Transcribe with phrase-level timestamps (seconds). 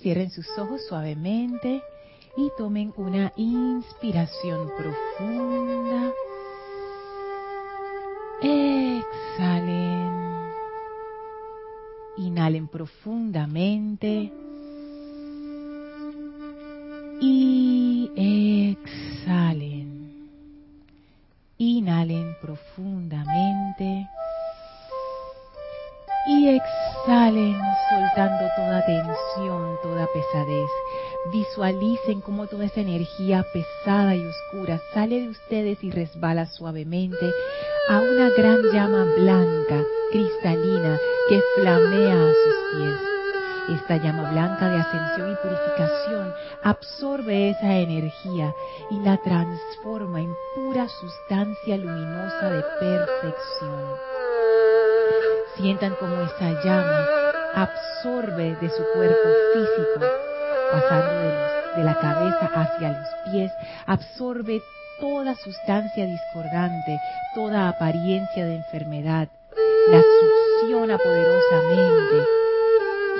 [0.00, 1.82] Cierren sus ojos suavemente
[2.36, 6.12] y tomen una inspiración profunda.
[8.42, 10.12] Exhalen.
[12.18, 14.32] Inhalen profundamente.
[32.46, 37.30] Toda esa energía pesada y oscura sale de ustedes y resbala suavemente
[37.88, 43.80] a una gran llama blanca, cristalina, que flamea a sus pies.
[43.80, 48.54] Esta llama blanca de ascensión y purificación absorbe esa energía
[48.90, 53.96] y la transforma en pura sustancia luminosa de perfección.
[55.56, 57.06] Sientan como esa llama
[57.54, 60.06] absorbe de su cuerpo físico,
[60.72, 63.52] pasando de, de la cabeza hacia los pies,
[63.86, 64.60] absorbe
[65.00, 67.00] toda sustancia discordante,
[67.34, 69.28] toda apariencia de enfermedad,
[69.90, 72.24] la succiona poderosamente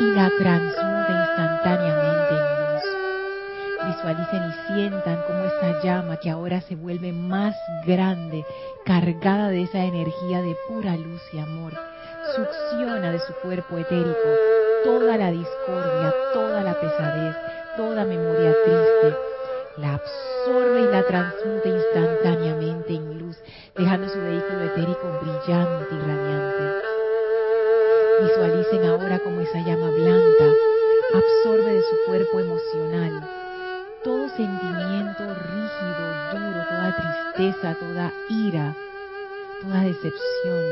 [0.00, 3.96] y la transmuta instantáneamente en luz.
[3.96, 7.54] Visualicen y sientan como esa llama que ahora se vuelve más
[7.84, 8.44] grande,
[8.84, 11.72] cargada de esa energía de pura luz y amor,
[12.34, 17.36] succiona de su cuerpo etérico toda la discordia, toda la pesadez,
[17.76, 19.18] toda memoria triste,
[19.78, 23.36] la absorbe y la transmuta instantáneamente en luz,
[23.76, 26.86] dejando su vehículo etérico brillante y radiante.
[28.22, 30.52] Visualicen ahora como esa llama blanca
[31.14, 33.36] absorbe de su cuerpo emocional
[34.06, 38.72] todo sentimiento rígido, duro, toda tristeza, toda ira,
[39.60, 40.62] toda decepción.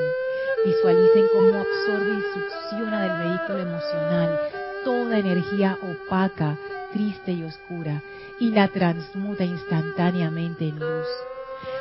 [0.65, 4.41] Visualicen cómo absorbe y succiona del vehículo emocional
[4.85, 6.57] toda energía opaca,
[6.93, 8.03] triste y oscura
[8.39, 11.07] y la transmuta instantáneamente en luz.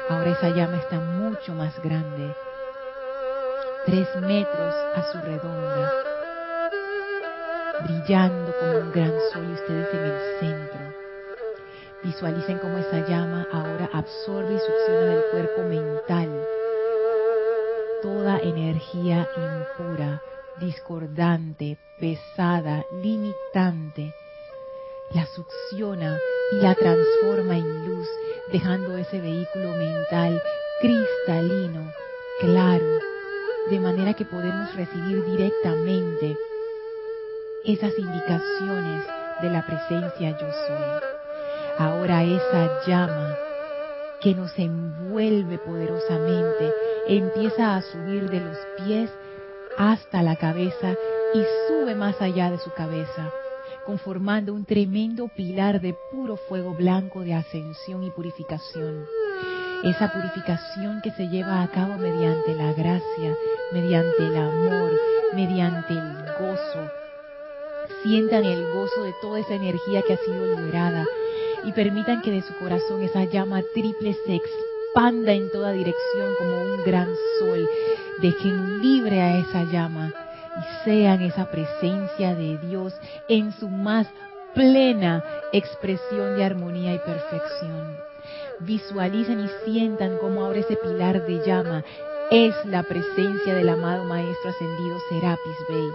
[0.09, 2.35] Ahora esa llama está mucho más grande,
[3.85, 5.93] tres metros a su redonda,
[7.85, 10.79] brillando como un gran sol y ustedes en el centro.
[12.03, 16.29] Visualicen cómo esa llama ahora absorbe y succiona del cuerpo mental
[18.03, 20.21] toda energía impura,
[20.59, 24.13] discordante, pesada, limitante.
[25.13, 26.19] La succiona
[26.51, 28.07] y la transforma en luz,
[28.51, 30.41] dejando ese vehículo mental
[30.81, 31.93] cristalino,
[32.41, 32.85] claro,
[33.69, 36.37] de manera que podemos recibir directamente
[37.63, 39.05] esas indicaciones
[39.41, 41.03] de la presencia yo soy.
[41.77, 43.37] Ahora esa llama
[44.19, 46.73] que nos envuelve poderosamente
[47.07, 49.09] empieza a subir de los pies
[49.77, 50.95] hasta la cabeza
[51.33, 53.31] y sube más allá de su cabeza,
[53.85, 59.05] conformando un tremendo pilar de puro fuego blanco de ascensión y purificación.
[59.83, 63.35] Esa purificación que se lleva a cabo mediante la gracia,
[63.73, 64.91] mediante el amor,
[65.33, 66.89] mediante el gozo.
[68.03, 71.05] Sientan el gozo de toda esa energía que ha sido liberada
[71.65, 76.61] y permitan que de su corazón esa llama triple se expanda en toda dirección como
[76.61, 77.07] un gran
[77.39, 77.67] sol.
[78.21, 80.13] Dejen libre a esa llama
[80.55, 82.93] y sean esa presencia de Dios
[83.27, 84.07] en su más
[84.53, 87.97] plena expresión de armonía y perfección.
[88.59, 91.83] Visualicen y sientan como ahora ese pilar de llama
[92.29, 95.89] es la presencia del amado Maestro Ascendido Serapis Bey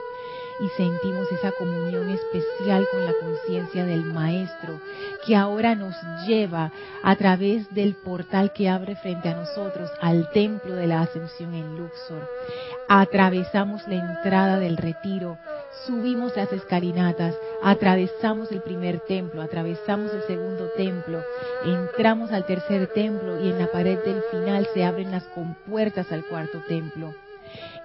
[0.60, 4.80] y sentimos esa comunión especial con la conciencia del Maestro
[5.24, 5.94] que ahora nos
[6.26, 6.72] lleva
[7.02, 11.76] a través del portal que abre frente a nosotros al templo de la ascensión en
[11.76, 12.28] Luxor.
[12.88, 15.38] Atravesamos la entrada del retiro,
[15.86, 21.22] subimos las escalinatas, atravesamos el primer templo, atravesamos el segundo templo,
[21.64, 26.24] entramos al tercer templo y en la pared del final se abren las compuertas al
[26.24, 27.14] cuarto templo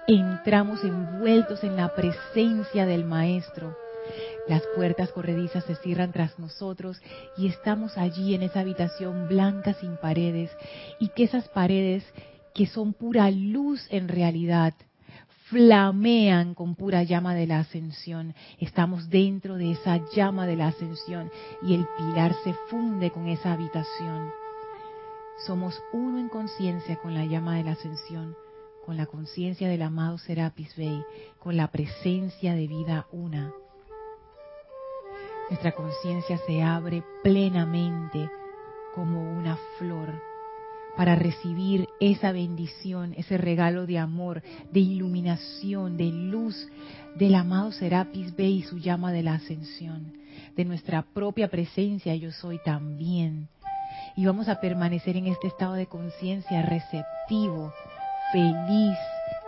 [0.06, 3.76] entramos envueltos en la presencia del Maestro.
[4.46, 7.00] Las puertas corredizas se cierran tras nosotros
[7.38, 10.50] y estamos allí en esa habitación blanca sin paredes
[11.00, 12.04] y que esas paredes
[12.54, 14.74] que son pura luz en realidad
[15.46, 18.34] flamean con pura llama de la ascensión.
[18.60, 21.30] Estamos dentro de esa llama de la ascensión
[21.62, 24.30] y el pilar se funde con esa habitación.
[25.46, 28.36] Somos uno en conciencia con la llama de la ascensión
[28.84, 31.02] con la conciencia del amado Serapis Bey,
[31.38, 33.52] con la presencia de vida una.
[35.48, 38.30] Nuestra conciencia se abre plenamente
[38.94, 40.08] como una flor,
[40.96, 46.68] para recibir esa bendición, ese regalo de amor, de iluminación, de luz
[47.16, 50.12] del amado Serapis Bey y su llama de la ascensión,
[50.56, 53.48] de nuestra propia presencia yo soy también.
[54.16, 57.72] Y vamos a permanecer en este estado de conciencia receptivo,
[58.34, 58.98] feliz,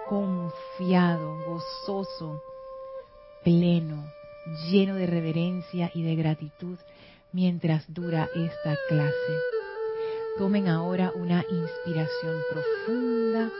[0.09, 2.41] confiado, gozoso,
[3.43, 4.05] pleno,
[4.71, 6.79] lleno de reverencia y de gratitud
[7.33, 9.33] mientras dura esta clase.
[10.39, 13.51] Tomen ahora una inspiración profunda.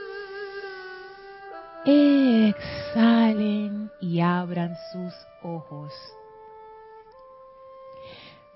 [1.85, 5.13] Exhalen y abran sus
[5.43, 5.93] ojos.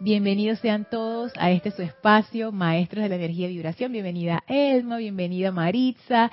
[0.03, 3.93] Bienvenidos sean todos a este su espacio, Maestros de la Energía y Vibración.
[3.93, 6.31] Bienvenida Elma, bienvenida Maritza,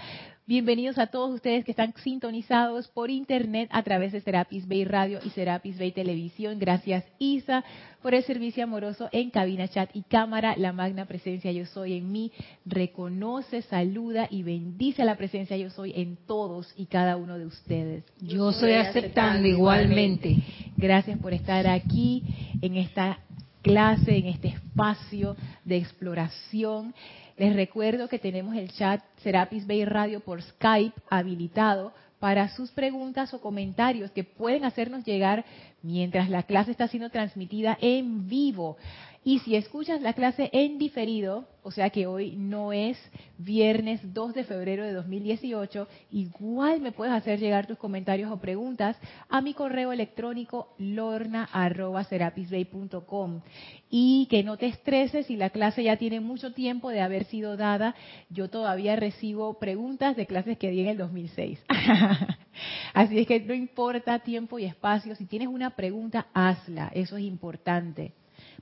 [0.48, 5.20] Bienvenidos a todos ustedes que están sintonizados por internet a través de Serapis Bay Radio
[5.22, 6.58] y Serapis Bay Televisión.
[6.58, 7.66] Gracias Isa
[8.02, 10.56] por el servicio amoroso en cabina, chat y cámara.
[10.56, 12.32] La magna presencia yo soy en mí
[12.66, 18.06] reconoce, saluda y bendice la presencia yo soy en todos y cada uno de ustedes.
[18.22, 20.38] Yo soy aceptando igualmente.
[20.78, 22.24] Gracias por estar aquí
[22.62, 23.20] en esta
[23.68, 25.36] clase, en este espacio
[25.66, 26.94] de exploración.
[27.38, 33.34] Les recuerdo que tenemos el chat Serapis Bay Radio por Skype habilitado para sus preguntas
[33.34, 35.46] o comentarios que pueden hacernos llegar
[35.84, 38.78] mientras la clase está siendo transmitida en vivo.
[39.28, 42.98] Y si escuchas la clase en diferido, o sea que hoy no es
[43.38, 48.96] viernes 2 de febrero de 2018, igual me puedes hacer llegar tus comentarios o preguntas
[49.28, 53.42] a mi correo electrónico lorna.serapisbay.com.
[53.90, 57.58] Y que no te estreses si la clase ya tiene mucho tiempo de haber sido
[57.58, 57.96] dada.
[58.30, 61.60] Yo todavía recibo preguntas de clases que di en el 2006.
[62.94, 67.26] Así es que no importa tiempo y espacio, si tienes una pregunta, hazla, eso es
[67.26, 68.14] importante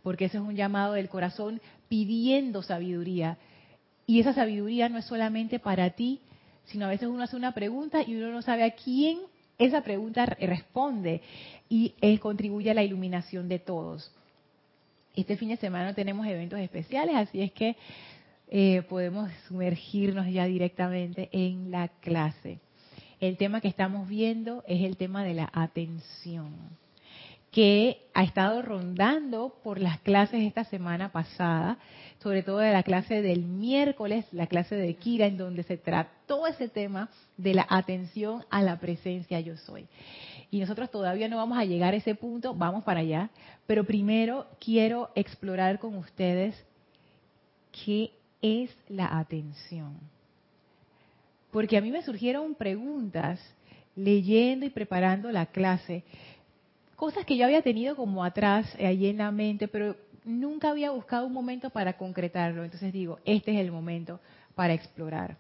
[0.06, 1.60] porque ese es un llamado del corazón
[1.90, 3.40] pidiendo sabiduría.
[4.06, 6.22] Y esa sabiduría no es solamente para ti,
[6.66, 9.18] sino a veces uno hace una pregunta y uno no sabe a quién
[9.57, 11.24] esa pregunta responde
[11.69, 14.12] y él contribuye a la iluminación de todos.
[15.16, 17.75] Este fin de semana tenemos eventos especiales, así es que
[18.50, 22.60] eh, podemos sumergirnos ya directamente en la clase.
[23.19, 26.54] El tema que estamos viendo es el tema de la atención
[27.56, 31.78] que ha estado rondando por las clases esta semana pasada,
[32.22, 36.47] sobre todo de la clase del miércoles, la clase de Kira, en donde se trató
[36.47, 39.88] ese tema de la atención a la presencia yo soy.
[40.52, 43.30] Y nosotros todavía no vamos a llegar a ese punto, vamos para allá,
[43.66, 46.62] pero primero quiero explorar con ustedes
[47.85, 49.97] qué es la atención.
[51.52, 53.40] Porque a mí me surgieron preguntas
[53.95, 56.04] leyendo y preparando la clase
[56.95, 60.92] cosas que yo había tenido como atrás, eh, ahí en la mente, pero nunca había
[60.92, 62.64] buscado un momento para concretarlo.
[62.64, 64.19] Entonces digo, este es el momento
[64.56, 65.37] para explorar.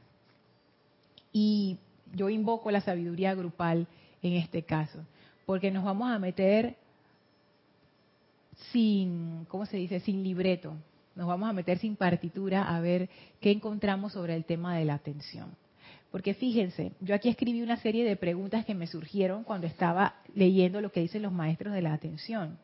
[1.31, 1.77] Y
[2.13, 3.87] yo invoco la sabiduría grupal
[4.21, 4.99] en este caso,
[5.45, 6.75] porque nos vamos a meter
[8.71, 10.73] sin, ¿cómo se dice?, sin libreto.
[11.15, 13.09] Nos vamos a meter sin partitura a ver
[13.39, 15.49] qué encontramos sobre el tema de la atención.
[16.15, 20.79] Porque fíjense, yo aquí escribí una serie de preguntas que me surgieron cuando estaba leyendo
[20.79, 22.57] lo que dicen los maestros de la atención.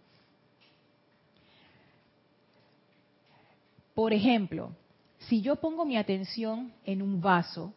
[3.93, 4.72] Por ejemplo,
[5.27, 7.74] si yo pongo mi atención en un vaso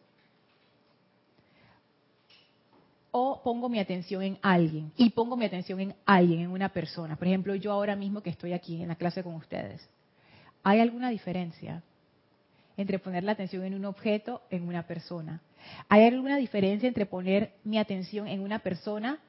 [3.11, 7.17] o pongo mi atención en alguien y pongo mi atención en alguien, en una persona,
[7.17, 9.85] por ejemplo, yo ahora mismo que estoy aquí en la clase con ustedes,
[10.63, 11.83] ¿hay alguna diferencia
[12.77, 15.41] entre poner la atención en un objeto, en una persona?
[15.89, 19.19] ¿Hay alguna diferencia entre poner mi atención en una persona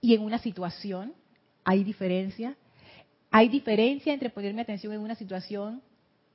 [0.00, 1.14] y en una situación?
[1.64, 2.56] ¿Hay diferencia?
[3.30, 5.82] ¿Hay diferencia entre poner mi atención en una situación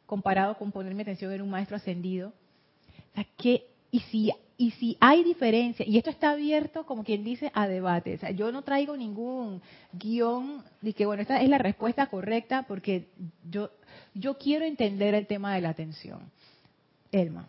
[0.05, 2.33] comparado con poner mi atención en un maestro ascendido?
[3.91, 3.99] y,
[4.71, 8.19] si, hay diferencia, y esto está abierto, como quien dice, a debate.
[8.35, 13.07] Yo no traigo ningún guion de que, bueno, esta es la respuesta correcta porque
[13.49, 13.69] yo,
[14.15, 16.31] yo quiero entender el tema de la atención.
[17.11, 17.47] Elma.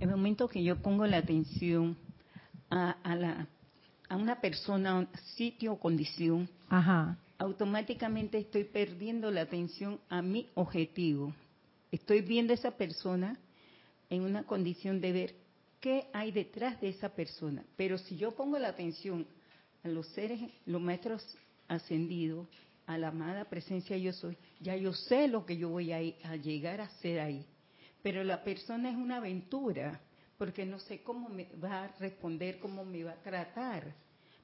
[0.00, 1.96] El momento que yo pongo la atención
[2.70, 3.48] a, la,
[4.08, 6.48] a una persona, sitio o condición,
[7.38, 11.34] automáticamente estoy perdiendo la atención a mi objetivo.
[11.90, 13.38] Estoy viendo a esa persona
[14.10, 15.34] en una condición de ver
[15.80, 17.64] qué hay detrás de esa persona.
[17.76, 19.26] Pero si yo pongo la atención
[19.82, 21.24] a los seres, los maestros
[21.66, 22.46] ascendidos,
[22.86, 26.36] a la amada presencia yo soy, ya yo sé lo que yo voy a, a
[26.36, 27.44] llegar a hacer ahí
[28.02, 30.00] pero la persona es una aventura,
[30.36, 33.94] porque no sé cómo me va a responder, cómo me va a tratar,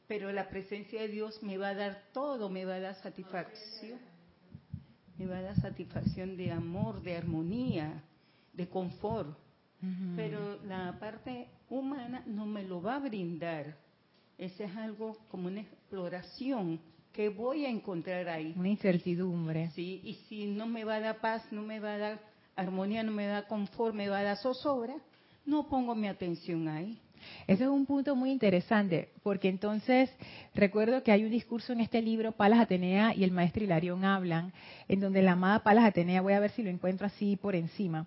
[0.07, 3.99] pero la presencia de Dios me va a dar todo, me va a dar satisfacción.
[5.17, 8.03] me va a dar satisfacción de amor, de armonía,
[8.53, 9.39] de confort.
[10.17, 13.77] Pero la parte humana no me lo va a brindar.
[14.39, 16.81] Ese es algo como una exploración
[17.13, 18.55] que voy a encontrar ahí.
[18.57, 19.71] Una incertidumbre.
[19.71, 22.21] Sí, y si no me va a dar paz, no me va a dar
[22.57, 24.95] armonía, no me da confort, me va a dar zozobra,
[25.45, 26.99] no pongo mi atención ahí.
[27.47, 30.11] Ese es un punto muy interesante, porque entonces
[30.55, 34.53] recuerdo que hay un discurso en este libro, Palas Atenea y el maestro Hilarión hablan,
[34.89, 38.07] en donde la amada Palas Atenea, voy a ver si lo encuentro así por encima,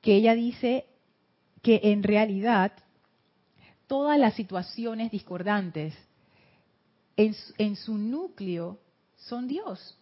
[0.00, 0.86] que ella dice
[1.62, 2.72] que en realidad
[3.86, 5.94] todas las situaciones discordantes
[7.16, 8.78] en su núcleo
[9.16, 9.98] son Dios,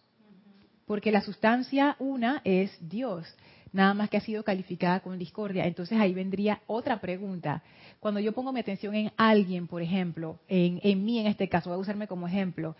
[0.85, 3.27] porque la sustancia una es Dios
[3.71, 5.65] nada más que ha sido calificada con discordia.
[5.65, 7.63] Entonces ahí vendría otra pregunta.
[7.99, 11.69] Cuando yo pongo mi atención en alguien, por ejemplo, en, en mí en este caso,
[11.69, 12.75] voy a usarme como ejemplo,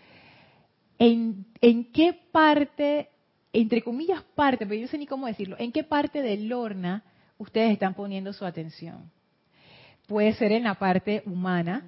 [0.98, 3.08] ¿en, ¿en qué parte,
[3.52, 7.04] entre comillas parte, pero yo sé ni cómo decirlo, en qué parte de Lorna
[7.38, 9.10] ustedes están poniendo su atención?
[10.06, 11.86] Puede ser en la parte humana,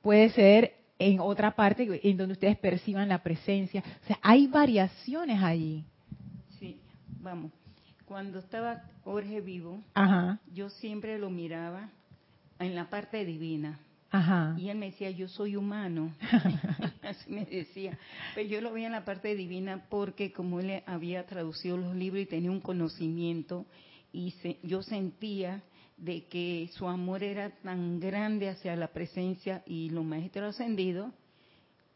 [0.00, 3.82] puede ser en otra parte en donde ustedes perciban la presencia.
[4.02, 5.84] O sea, hay variaciones allí.
[6.58, 6.78] Sí,
[7.20, 7.50] vamos
[8.10, 9.80] cuando estaba Jorge vivo,
[10.52, 11.90] yo siempre lo miraba
[12.58, 13.78] en la parte divina.
[14.58, 16.12] Y él me decía, yo soy humano.
[17.04, 17.96] Así me decía.
[18.34, 22.24] Pero yo lo veía en la parte divina porque como él había traducido los libros
[22.24, 23.64] y tenía un conocimiento,
[24.12, 25.62] y yo sentía
[25.96, 31.12] de que su amor era tan grande hacia la presencia y los maestros ascendidos,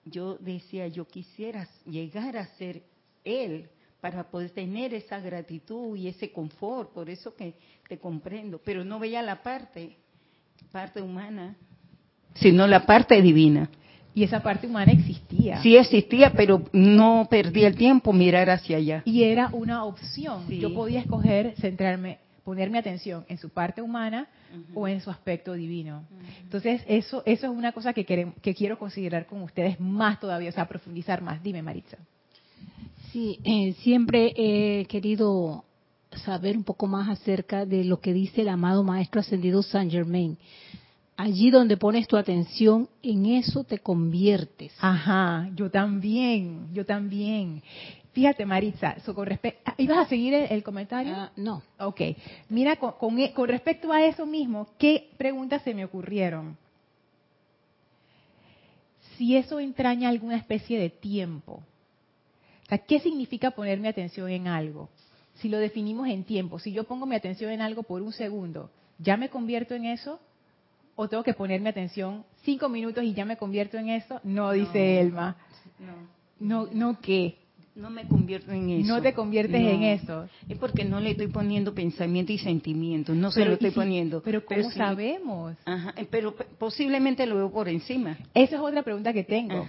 [0.04, 2.85] yo decía, yo quisiera llegar a ser
[3.25, 3.68] él,
[4.05, 7.55] para poder tener esa gratitud y ese confort, por eso que
[7.89, 9.97] te comprendo, pero no veía la parte,
[10.71, 11.57] parte humana,
[12.35, 13.71] sino la parte divina.
[14.15, 15.63] Y esa parte humana existía.
[15.63, 19.01] Sí existía, pero no perdí el tiempo mirar hacia allá.
[19.07, 20.51] Y era una opción.
[20.51, 24.29] Yo podía escoger centrarme, poner mi atención en su parte humana
[24.75, 26.05] o en su aspecto divino.
[26.43, 30.53] Entonces, eso, eso es una cosa que, que quiero considerar con ustedes más todavía, o
[30.53, 31.43] sea, profundizar más.
[31.43, 31.97] Dime, Maritza.
[33.14, 35.64] Sí, eh, siempre he querido
[36.25, 40.37] saber un poco más acerca de lo que dice el amado Maestro Ascendido Saint Germain.
[41.16, 44.73] Allí donde pones tu atención, en eso te conviertes.
[44.80, 47.62] Ajá, yo también, yo también.
[48.14, 51.14] Fíjate, Maritza, con ah, ¿ibas a seguir el, comentario?
[51.14, 51.62] Ah, no.
[51.78, 52.00] Ok.
[52.49, 56.56] Mira, con, e, con respecto a eso mismo, ¿qué preguntas se me ocurrieron?
[59.16, 61.62] Si eso entraña alguna especie de tiempo
[62.87, 64.88] ¿qué significa poner mi atención en algo?
[65.35, 68.71] Si lo definimos en tiempo, si yo pongo mi atención en algo por un segundo,
[68.99, 70.21] ¿ya me convierto en eso?
[70.97, 74.21] ¿O tengo que poner mi atención cinco minutos y ya me convierto en eso?
[74.23, 75.37] No, dice Elma.
[75.78, 76.14] No.
[76.38, 77.37] ¿No, no qué?
[77.75, 78.87] No me convierto en eso.
[78.87, 80.28] No te conviertes en eso.
[80.49, 84.23] Es porque no le estoy poniendo pensamiento y sentimiento, no se lo estoy poniendo.
[84.23, 85.56] Pero ¿cómo sabemos?
[85.64, 88.16] Ajá, pero posiblemente lo veo por encima.
[88.33, 89.66] Esa es otra pregunta que tengo.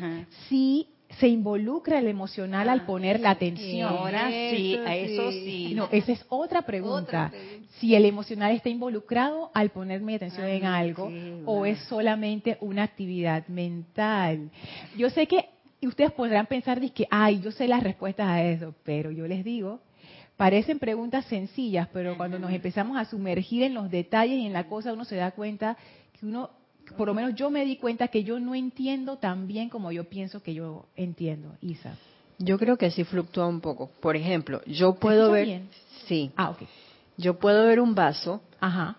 [0.47, 0.87] Si
[1.19, 3.89] se involucra el emocional al poner la atención.
[3.89, 5.73] Ahora sí, a eso sí.
[5.75, 7.31] No, esa es otra pregunta.
[7.79, 11.11] Si el emocional está involucrado al poner mi atención en algo
[11.45, 14.49] o es solamente una actividad mental.
[14.97, 15.49] Yo sé que
[15.81, 19.79] ustedes podrán pensar que, ay, yo sé las respuestas a eso, pero yo les digo,
[20.37, 24.67] parecen preguntas sencillas, pero cuando nos empezamos a sumergir en los detalles y en la
[24.67, 25.77] cosa, uno se da cuenta
[26.13, 26.49] que uno
[26.97, 30.05] por lo menos yo me di cuenta que yo no entiendo tan bien como yo
[30.05, 31.95] pienso que yo entiendo, Isa.
[32.37, 33.89] Yo creo que sí fluctúa un poco.
[34.01, 35.61] Por ejemplo, yo puedo ver,
[36.07, 36.63] sí, ah, ok.
[37.17, 38.97] yo puedo ver un vaso, Ajá.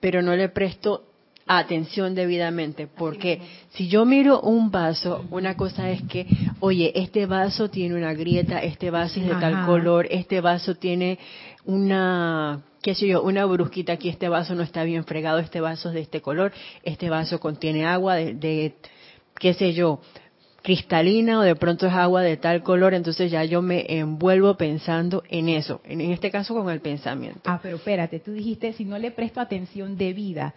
[0.00, 1.04] pero no le presto
[1.48, 6.26] atención debidamente, porque si yo miro un vaso, una cosa es que,
[6.60, 11.18] oye, este vaso tiene una grieta, este vaso es de tal color, este vaso tiene
[11.64, 15.88] una qué sé yo, una brusquita aquí, este vaso no está bien fregado, este vaso
[15.88, 18.74] es de este color, este vaso contiene agua de,
[19.38, 20.00] qué sé yo,
[20.62, 25.22] cristalina o de pronto es agua de tal color, entonces ya yo me envuelvo pensando
[25.28, 27.40] en eso, en este caso con el pensamiento.
[27.44, 30.54] Ah, pero espérate, tú dijiste, si no le presto atención debida,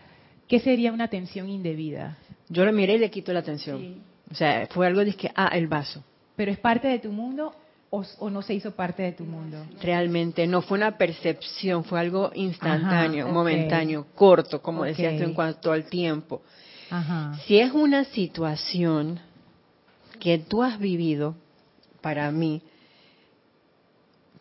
[0.48, 2.18] ¿qué sería una atención indebida?
[2.50, 4.04] Yo lo miré y le quito la atención.
[4.30, 6.04] O sea, fue algo de que, ah, el vaso.
[6.36, 7.54] ¿Pero es parte de tu mundo
[7.92, 9.66] o, no se hizo parte de tu mundo?
[9.82, 15.72] Realmente no fue una percepción, fue algo instantáneo, momentáneo, corto, como decías tú en cuanto
[15.72, 16.42] al tiempo.
[17.46, 19.20] Si es una situación
[20.20, 21.36] que tú has vivido,
[22.02, 22.62] para mí,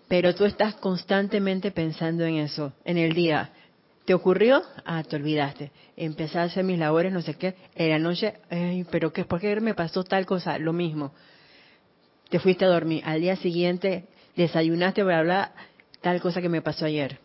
[0.08, 3.50] pero tú estás constantemente pensando en eso, en el día.
[4.04, 4.62] ¿Te ocurrió?
[4.84, 5.70] Ah, te olvidaste.
[5.96, 7.54] Empecé a hacer mis labores, no sé qué.
[7.74, 10.58] En la noche, ay, pero qué, ¿por qué me pasó tal cosa?
[10.58, 11.12] Lo mismo
[12.30, 13.02] te fuiste a dormir.
[13.04, 14.06] Al día siguiente
[14.36, 15.52] desayunaste, bla, bla,
[16.00, 17.18] tal cosa que me pasó ayer.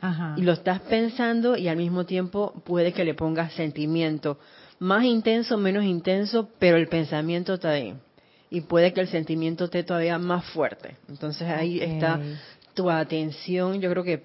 [0.00, 0.34] Ajá.
[0.36, 4.38] Y lo estás pensando y al mismo tiempo puede que le pongas sentimiento.
[4.78, 7.94] Más intenso, menos intenso, pero el pensamiento está ahí.
[8.50, 10.96] Y puede que el sentimiento esté todavía más fuerte.
[11.08, 12.20] Entonces ahí está
[12.74, 14.24] tu atención, yo creo que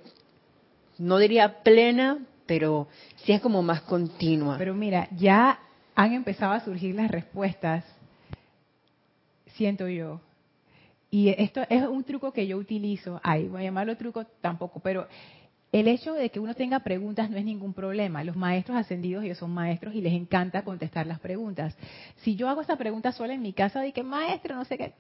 [0.98, 4.58] no diría plena, pero sí es como más continua.
[4.58, 5.60] Pero mira, ya
[5.96, 7.84] han empezado a surgir las respuestas,
[9.56, 10.22] siento yo.
[11.10, 13.20] Y esto es un truco que yo utilizo.
[13.24, 15.08] Ay, voy a llamarlo truco tampoco, pero
[15.72, 18.24] el hecho de que uno tenga preguntas no es ningún problema.
[18.24, 21.78] Los maestros ascendidos, ellos son maestros y les encanta contestar las preguntas.
[22.18, 24.94] Si yo hago esa pregunta sola en mi casa, de que maestro, no sé qué,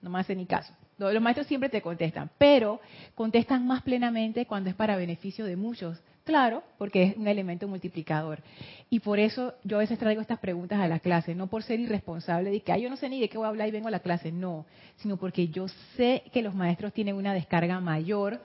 [0.00, 0.72] no me hace ni caso.
[0.98, 2.80] Los maestros siempre te contestan, pero
[3.14, 6.00] contestan más plenamente cuando es para beneficio de muchos.
[6.24, 8.42] Claro, porque es un elemento multiplicador.
[8.90, 11.80] Y por eso yo a veces traigo estas preguntas a la clase, no por ser
[11.80, 13.90] irresponsable de que yo no sé ni de qué voy a hablar y vengo a
[13.92, 14.64] la clase, no,
[14.96, 18.40] sino porque yo sé que los maestros tienen una descarga mayor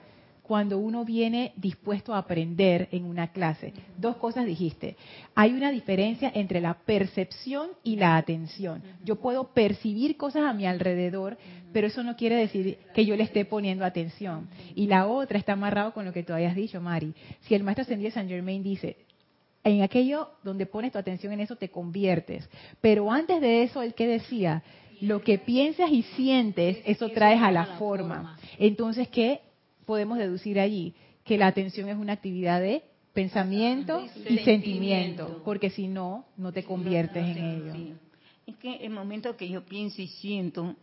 [0.48, 3.74] cuando uno viene dispuesto a aprender en una clase.
[3.98, 4.96] Dos cosas dijiste.
[5.34, 8.82] Hay una diferencia entre la percepción y la atención.
[9.04, 11.36] Yo puedo percibir cosas a mi alrededor,
[11.74, 14.48] pero eso no quiere decir que yo le esté poniendo atención.
[14.74, 17.12] Y la otra está amarrado con lo que tú hayas dicho, Mari.
[17.42, 18.96] Si el maestro ascendido Saint Germain dice,
[19.64, 22.48] en aquello donde pones tu atención en eso te conviertes.
[22.80, 24.62] Pero antes de eso, el que decía,
[25.02, 28.38] lo que piensas y sientes, eso traes a la forma.
[28.58, 29.42] Entonces, ¿qué
[29.88, 30.92] podemos deducir allí?
[31.24, 32.82] Que la atención es una actividad de
[33.14, 37.72] pensamiento y sentimiento, porque si no, no te conviertes en ello.
[38.46, 40.76] Es que el momento que yo pienso y siento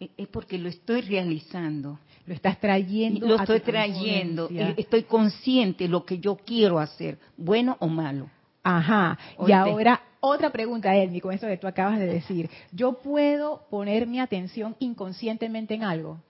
[0.00, 1.98] e, es porque lo estoy realizando.
[2.24, 3.26] Lo estás trayendo.
[3.26, 4.48] Lo estoy trayendo.
[4.50, 8.30] E, estoy consciente de lo que yo quiero hacer, bueno o malo.
[8.62, 9.18] Ajá.
[9.46, 12.48] Y ahora otra pregunta, Elmi, con eso que tú acabas de decir.
[12.72, 16.22] ¿Yo puedo poner mi atención inconscientemente en algo?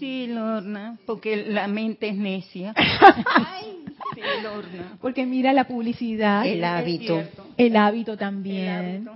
[0.00, 2.72] Sí, Lorna, porque la mente es necia.
[4.14, 4.96] sí, Lorna.
[4.98, 6.46] Porque mira la publicidad.
[6.46, 7.22] El hábito.
[7.58, 9.10] El hábito también.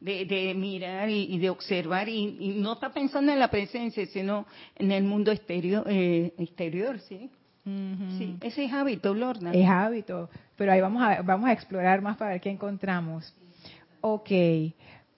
[0.00, 4.44] de, mirar y, de observar y, no está pensando en la presencia, sino
[4.74, 7.30] en el mundo exterior, eh, exterior ¿sí?
[8.18, 9.52] Sí, ese es hábito, Lorna.
[9.52, 13.32] Es hábito, pero ahí vamos a, vamos a explorar más para ver qué encontramos.
[14.00, 14.30] Ok,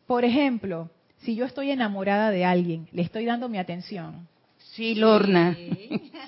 [0.07, 0.91] por ejemplo,
[1.23, 4.29] si yo estoy enamorada de alguien, le estoy dando mi atención.
[4.77, 5.57] Sí, Lorna.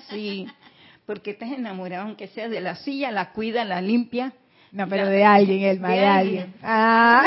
[0.09, 0.47] Sí.
[1.05, 4.33] Porque estás enamorado, aunque sea de la silla, la cuida, la limpia.
[4.71, 6.53] No, pero de alguien, Elma, de, alguien.
[6.63, 7.23] Ah.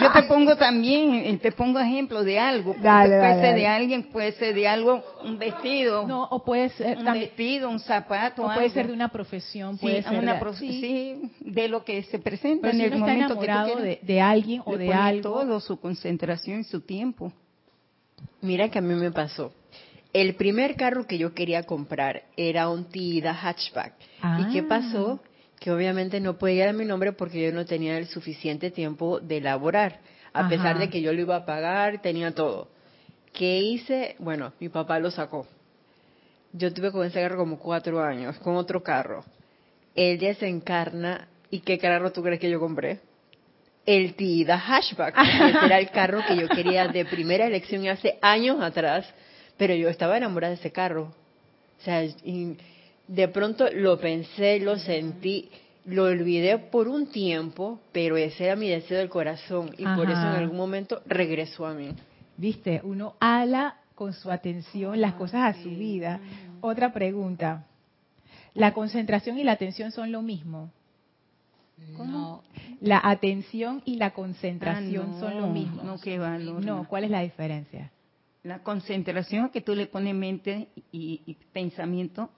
[0.00, 2.74] Yo, te pongo también, eh, te pongo ejemplo de algo.
[2.74, 6.06] puede ser de alguien, puede ser de algo, un vestido.
[6.06, 8.44] No, o puede ser un vestido, un zapato.
[8.44, 11.32] O puede ser de una profesión, puede ser una de, sí.
[11.40, 14.92] de lo que se presenta en el momento que tú de, de, alguien o de
[14.92, 15.22] algo.
[15.22, 17.32] Todo su concentración y su tiempo.
[18.40, 19.52] Mira que a mí me pasó
[20.12, 23.94] el primer carro que yo quería comprar era un Tida hatchback.
[24.40, 24.66] ¿Y qué ah.
[24.68, 25.20] pasó?
[25.58, 29.38] Que obviamente no podía dar mi nombre porque yo no tenía el suficiente tiempo de
[29.38, 30.00] elaborar,
[30.32, 32.68] a pesar de que yo lo iba a pagar, tenía todo.
[33.32, 34.16] ¿Qué hice?
[34.18, 35.46] Bueno, mi papá lo sacó.
[36.52, 39.24] Yo tuve con ese carro como cuatro años, con otro carro.
[39.94, 43.00] Él desencarna, ¿y qué carro tú crees que yo compré?
[43.86, 45.16] El Tida Hatchback.
[45.16, 49.06] Ese era el carro que yo quería de primera elección hace años atrás
[49.56, 51.12] pero yo estaba enamorada de ese carro.
[51.80, 52.02] O sea,
[53.08, 55.50] de pronto lo pensé, lo sentí,
[55.84, 60.20] lo olvidé por un tiempo, pero ese era mi deseo del corazón y por eso
[60.20, 61.90] en algún momento regresó a mí.
[62.36, 66.20] Viste, uno ala con su atención las cosas a su vida.
[66.60, 67.66] Otra pregunta.
[68.54, 70.70] ¿La concentración y la atención son lo mismo?
[71.96, 72.42] ¿Cómo?
[72.80, 75.82] La atención y la concentración ah, son lo mismo.
[75.82, 76.64] No, qué valor.
[76.64, 77.90] No, ¿cuál es la diferencia?
[78.42, 82.30] La concentración que tú le pones mente y, pensamiento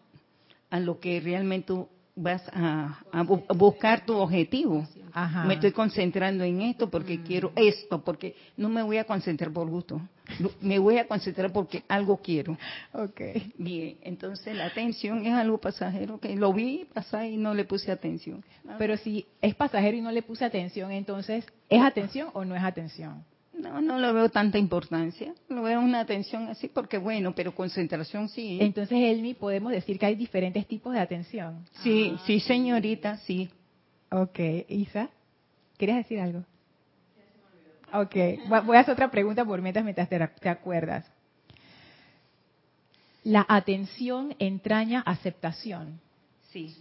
[0.71, 1.73] a lo que realmente
[2.17, 3.01] vas a,
[3.55, 4.87] buscar tu objetivo.
[5.47, 7.23] Me estoy concentrando en esto porque mm.
[7.25, 10.01] quiero esto, porque no me voy a concentrar por gusto.
[10.61, 12.57] Me voy a concentrar porque algo quiero.
[12.93, 13.53] Okay.
[13.59, 17.93] Bien, entonces la atención es algo pasajero que lo vi pasar y no le puse
[17.93, 18.45] atención.
[18.79, 22.63] Pero si es pasajero y no le puse atención, entonces, ¿es atención o no es
[22.63, 23.25] atención?
[23.65, 25.35] No, no lo veo tanta importancia.
[25.49, 28.59] Lo veo una atención así porque bueno, pero concentración sí.
[28.61, 31.65] Entonces, Elmi, podemos decir que hay diferentes tipos de atención.
[31.83, 33.49] Sí, ah, sí, señorita, sí.
[34.11, 35.09] Ok, Isa,
[35.79, 36.45] ¿quieres decir algo?
[37.93, 38.15] Ok,
[38.65, 41.07] voy a hacer otra pregunta por mientras, mientras te, acuerdas.
[43.23, 46.01] La atención entraña aceptación.
[46.51, 46.75] Sí.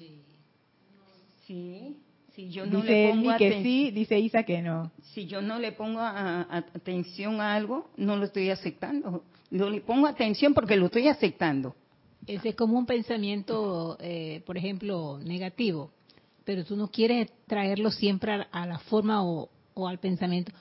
[1.47, 1.97] Sí.
[2.35, 4.91] Si yo no dice le pongo que sí, dice Isa que no.
[5.13, 9.23] Si yo no le pongo atención a algo, no lo estoy aceptando.
[9.51, 11.75] No le pongo atención porque lo estoy aceptando.
[12.25, 15.91] Ese es como un pensamiento, eh, por ejemplo, negativo,
[16.43, 19.49] pero tú no quieres traerlo siempre a, la forma o,
[19.87, 20.51] al pensamiento.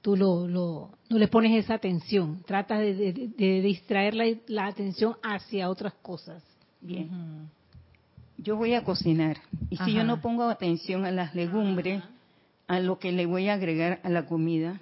[0.00, 4.14] Tú lo, lo, no le pones esa atención, tratas de, distraer
[4.46, 6.42] la, atención hacia otras cosas.
[6.80, 7.50] Bien.
[8.42, 12.02] Yo voy a cocinar y si yo no pongo atención a las legumbres,
[12.66, 14.80] a lo que le voy a agregar a la comida,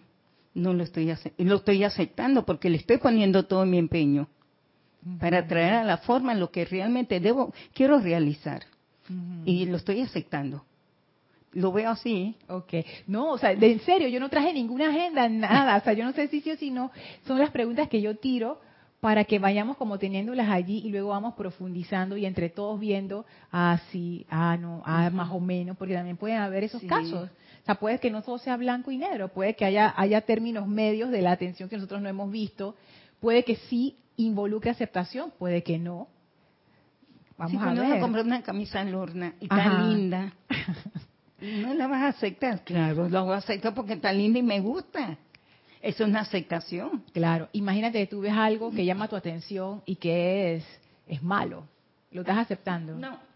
[0.55, 4.29] no lo estoy, lo estoy aceptando porque le estoy poniendo todo mi empeño
[5.19, 8.63] para traer a la forma lo que realmente debo, quiero realizar.
[9.45, 10.65] Y lo estoy aceptando.
[11.53, 12.37] Lo veo así.
[12.49, 12.75] Ok.
[13.07, 15.79] No, o sea, de, en serio, yo no traje ninguna agenda, nada.
[15.79, 16.91] O sea, yo no sé si sí o si no.
[17.27, 18.61] Son las preguntas que yo tiro
[19.01, 23.79] para que vayamos como teniéndolas allí y luego vamos profundizando y entre todos viendo, ah,
[23.91, 27.31] sí, ah, no, ah, más o menos, porque también pueden haber esos casos.
[27.63, 30.67] O sea, puede que no todo sea blanco y negro, puede que haya, haya términos
[30.67, 32.75] medios de la atención que nosotros no hemos visto,
[33.21, 36.09] puede que sí involucre aceptación, puede que no.
[37.37, 37.85] Vamos a ver.
[37.85, 40.33] Uno comprar una camisa Lorna y tan linda,
[41.41, 42.65] no la vas a aceptar.
[42.65, 45.19] Claro, la voy a aceptar porque está linda y me gusta.
[45.83, 47.05] Eso es una aceptación.
[47.13, 47.49] Claro.
[47.53, 50.65] Imagínate que tú ves algo que llama tu atención y que es,
[51.07, 51.65] es malo.
[52.11, 52.95] ¿Lo estás aceptando?
[52.95, 53.29] No.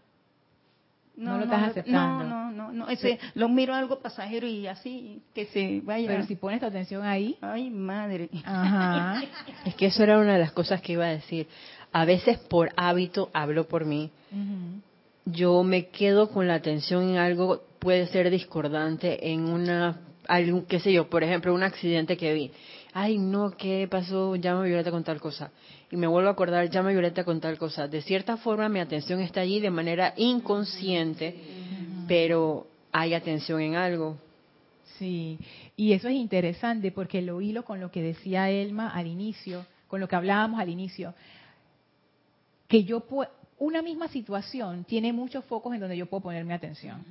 [1.15, 2.23] No, lo estás aceptando.
[2.23, 6.07] No, no, no, Ese, lo miro algo pasajero y así que se vaya.
[6.07, 7.37] Pero si pones tu atención ahí.
[7.41, 8.29] Ay, madre.
[8.43, 9.23] Ajá.
[9.65, 11.47] es que eso era una de las cosas que iba a decir.
[11.91, 14.09] A veces por hábito, hablo por mí,
[15.25, 20.79] yo me quedo con la atención en algo, puede ser discordante, en una, algún, qué
[20.79, 22.51] sé yo, por ejemplo, un accidente que vi.
[22.93, 24.35] Ay, no, ¿qué pasó?
[24.35, 25.51] Llama Violeta con tal cosa
[25.93, 27.87] y me vuelvo a acordar, llama Violeta con tal cosa.
[27.87, 31.35] De cierta forma mi atención está allí de manera inconsciente,
[32.07, 34.17] pero hay atención en algo.
[34.97, 35.37] Sí,
[35.75, 39.99] y eso es interesante porque lo hilo con lo que decía Elma al inicio, con
[39.99, 41.13] lo que hablábamos al inicio,
[42.67, 43.03] que yo
[43.59, 47.05] una misma situación tiene muchos focos en donde yo puedo poner mi atención.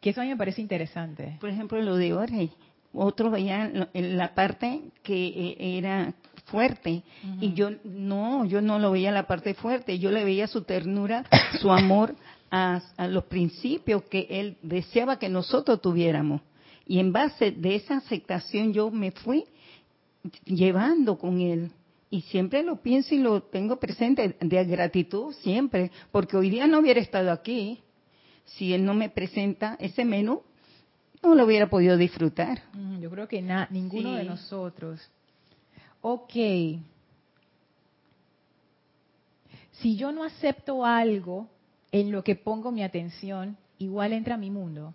[0.00, 1.36] Que eso a mí me parece interesante.
[1.40, 2.50] Por ejemplo, lo de Jorge.
[2.92, 6.14] Otros veían la parte que eh, era
[6.46, 7.02] fuerte.
[7.40, 11.24] Y yo no, yo no lo veía la parte fuerte, yo le veía su ternura,
[11.60, 12.14] su amor
[12.50, 16.40] a, los principios que él deseaba que nosotros tuviéramos.
[16.86, 19.44] Y en base de esa aceptación yo me fui
[20.44, 21.70] llevando con él.
[22.08, 26.78] Y siempre lo pienso y lo tengo presente de gratitud siempre, porque hoy día no
[26.78, 27.80] hubiera estado aquí
[28.46, 30.42] si él no me presenta ese menú,
[31.22, 32.62] no lo hubiera podido disfrutar.
[33.00, 35.10] Yo creo que ninguno de nosotros
[36.08, 36.32] ok,
[39.72, 41.48] si yo no acepto algo
[41.90, 44.94] en lo que pongo mi atención, igual entra a mi mundo.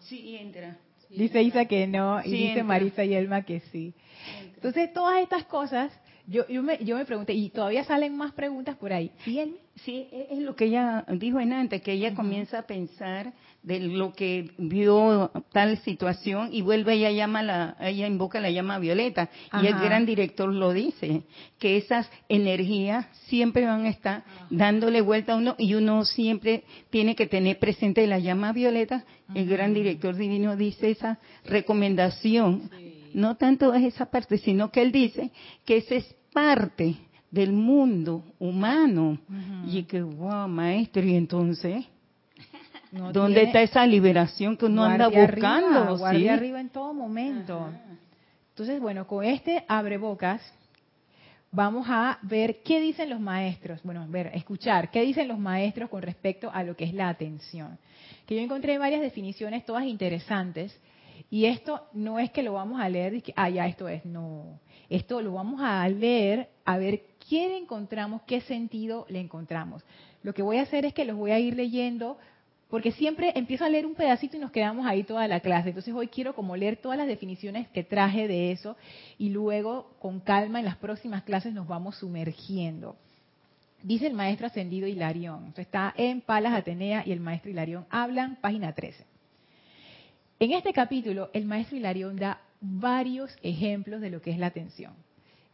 [0.00, 0.78] Sí, entra.
[1.10, 3.92] dice Isa que no, y dice Marisa y Elma que sí.
[4.54, 5.92] Entonces, todas estas cosas,
[6.28, 9.10] yo, yo, me, yo me pregunté, y todavía salen más preguntas por ahí.
[9.24, 9.56] ¿Sí?
[9.84, 14.12] Sí, es lo que ella dijo en antes, que ella comienza a pensar de lo
[14.12, 19.30] que vio tal situación y vuelve ella llama la ella invoca la llama violeta.
[19.62, 21.22] Y el gran director lo dice
[21.58, 27.14] que esas energías siempre van a estar dándole vuelta a uno y uno siempre tiene
[27.14, 29.04] que tener presente la llama violeta.
[29.34, 32.70] El gran director divino dice esa recomendación.
[33.14, 35.30] No tanto es esa parte sino que él dice
[35.64, 36.96] que esa es parte
[37.30, 39.18] del mundo humano
[39.66, 41.84] y que wow maestro y entonces
[43.12, 46.04] ¿Dónde está esa liberación que uno anda buscando?
[46.04, 47.70] Arriba, arriba en todo momento.
[48.50, 50.40] Entonces, bueno, con este abre bocas
[51.50, 53.80] vamos a ver qué dicen los maestros.
[53.82, 57.78] Bueno, ver, escuchar qué dicen los maestros con respecto a lo que es la atención.
[58.26, 60.78] Que yo encontré varias definiciones, todas interesantes.
[61.30, 64.04] Y esto no es que lo vamos a leer y que, ah, ya esto es,
[64.04, 64.60] no.
[64.90, 69.84] Esto lo vamos a leer a ver qué encontramos, qué sentido le encontramos.
[70.22, 72.18] Lo que voy a hacer es que los voy a ir leyendo
[72.68, 75.70] porque siempre empiezo a leer un pedacito y nos quedamos ahí toda la clase.
[75.70, 78.76] Entonces hoy quiero como leer todas las definiciones que traje de eso
[79.18, 82.96] y luego con calma en las próximas clases nos vamos sumergiendo.
[83.82, 88.72] Dice el maestro ascendido Hilarión, está en Palas Atenea y el maestro Hilarión hablan, página
[88.74, 89.04] 13.
[90.40, 94.94] En este capítulo el maestro Hilarión da varios ejemplos de lo que es la atención.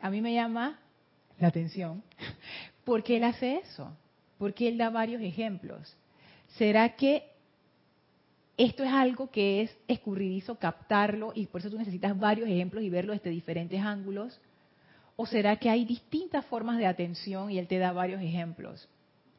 [0.01, 0.79] A mí me llama
[1.39, 2.03] la atención
[2.85, 3.97] porque él hace eso,
[4.39, 5.97] porque él da varios ejemplos.
[6.57, 7.25] ¿será que
[8.57, 12.91] esto es algo que es escurridizo captarlo y por eso tú necesitas varios ejemplos y
[12.91, 14.41] verlo desde diferentes ángulos?
[15.17, 18.89] ¿O será que hay distintas formas de atención y él te da varios ejemplos?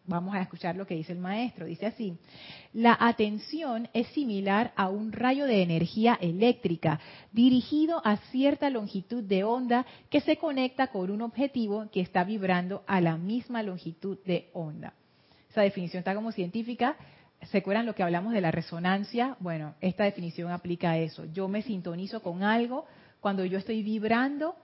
[0.08, 1.65] Vamos a escuchar lo que dice el maestro.
[1.65, 2.15] Dice así,
[2.74, 7.00] la atención es similar a un rayo de energía eléctrica
[7.32, 12.84] dirigido a cierta longitud de onda que se conecta con un objetivo que está vibrando
[12.86, 14.94] a la misma longitud de onda.
[15.50, 16.98] Esa definición está como científica.
[17.50, 19.38] ¿Se acuerdan lo que hablamos de la resonancia?
[19.39, 21.26] Bueno, esta definición aplica a eso.
[21.34, 22.86] Yo me sintonizo con algo
[23.22, 24.56] cuando yo estoy vibrando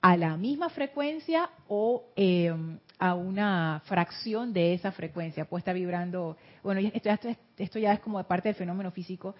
[0.00, 2.54] a la misma frecuencia o eh,
[2.98, 5.44] a una fracción de esa frecuencia.
[5.44, 9.34] Puede estar vibrando, bueno, esto, esto, ya es como parte del fenómeno físico.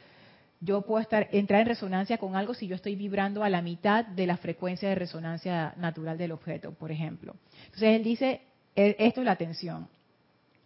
[0.61, 4.05] Yo puedo estar, entrar en resonancia con algo si yo estoy vibrando a la mitad
[4.05, 7.37] de la frecuencia de resonancia natural del objeto, por ejemplo.
[7.67, 8.41] Entonces él dice,
[8.75, 9.89] e, esto es la atención,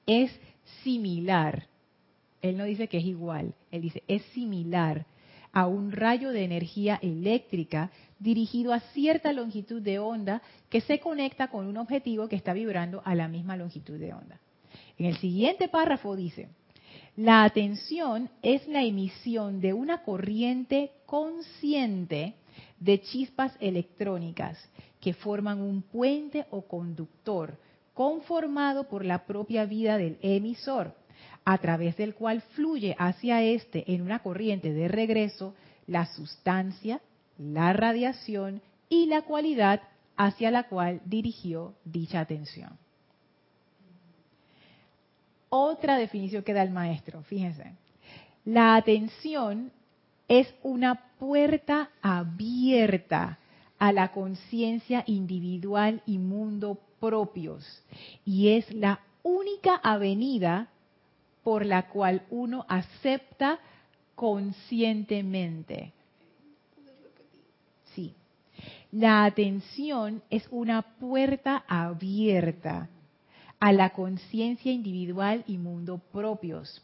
[0.06, 0.30] es
[0.82, 1.66] similar.
[2.40, 5.06] Él no dice que es igual, él dice, es similar
[5.52, 11.48] a un rayo de energía eléctrica dirigido a cierta longitud de onda que se conecta
[11.48, 14.40] con un objetivo que está vibrando a la misma longitud de onda.
[14.98, 16.48] En el siguiente párrafo dice,
[17.16, 22.34] la atención es la emisión de una corriente consciente
[22.80, 24.58] de chispas electrónicas
[25.00, 27.58] que forman un puente o conductor
[27.92, 30.94] conformado por la propia vida del emisor,
[31.44, 35.54] a través del cual fluye hacia éste en una corriente de regreso
[35.86, 37.00] la sustancia,
[37.38, 39.80] la radiación y la cualidad
[40.16, 42.78] hacia la cual dirigió dicha atención.
[45.48, 47.74] Otra definición que da el maestro, fíjense.
[48.44, 49.70] La atención
[50.28, 53.38] es una puerta abierta
[53.78, 57.82] a la conciencia individual y mundo propios
[58.24, 60.68] y es la única avenida
[61.42, 63.58] por la cual uno acepta
[64.14, 65.92] conscientemente
[68.92, 72.88] la atención es una puerta abierta
[73.58, 76.82] a la conciencia individual y mundo propios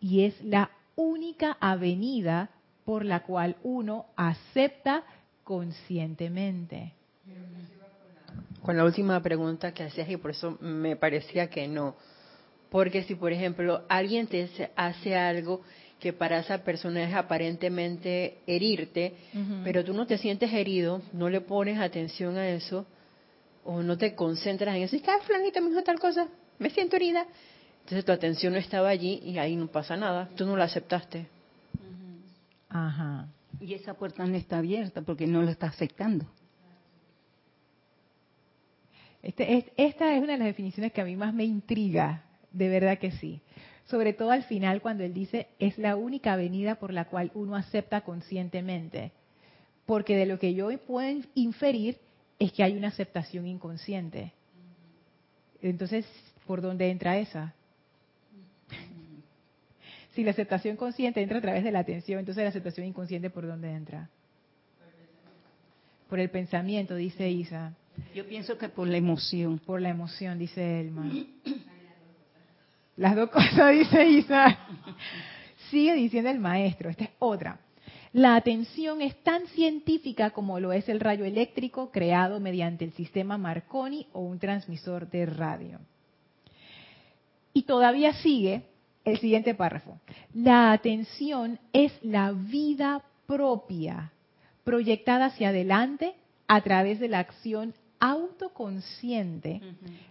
[0.00, 2.50] y es la única avenida
[2.84, 5.02] por la cual uno acepta
[5.42, 6.94] conscientemente.
[8.62, 11.96] Con la última pregunta que hacías y por eso me parecía que no.
[12.70, 15.62] Porque si, por ejemplo, alguien te hace algo
[15.98, 19.14] que para esa persona es aparentemente herirte,
[19.64, 22.86] pero tú no te sientes herido, no le pones atención a eso,
[23.64, 26.28] o no te concentras en eso, y que, ah, flanita me dijo tal cosa,
[26.58, 27.26] me siento herida.
[27.80, 31.26] Entonces tu atención no estaba allí y ahí no pasa nada, tú no la aceptaste.
[32.68, 33.26] Ajá.
[33.60, 36.24] Y esa puerta no está abierta porque no lo está aceptando.
[39.22, 42.22] Este, esta es una de las definiciones que a mí más me intriga,
[42.52, 43.40] de verdad que sí
[43.90, 47.56] sobre todo al final cuando él dice es la única avenida por la cual uno
[47.56, 49.10] acepta conscientemente.
[49.84, 51.98] Porque de lo que yo puedo inferir
[52.38, 54.32] es que hay una aceptación inconsciente.
[55.60, 56.06] Entonces,
[56.46, 57.52] ¿por dónde entra esa?
[60.12, 63.46] Si la aceptación consciente entra a través de la atención, entonces la aceptación inconsciente, ¿por
[63.46, 64.08] dónde entra?
[66.08, 67.74] Por el pensamiento, dice Isa.
[68.14, 69.58] Yo pienso que por la emoción.
[69.58, 71.10] Por la emoción, dice Elma.
[73.00, 74.58] Las dos cosas, dice Isa.
[75.70, 77.58] Sigue diciendo el maestro, esta es otra.
[78.12, 83.38] La atención es tan científica como lo es el rayo eléctrico creado mediante el sistema
[83.38, 85.78] Marconi o un transmisor de radio.
[87.54, 88.64] Y todavía sigue
[89.06, 89.98] el siguiente párrafo.
[90.34, 94.12] La atención es la vida propia,
[94.62, 96.12] proyectada hacia adelante
[96.48, 99.62] a través de la acción autoconsciente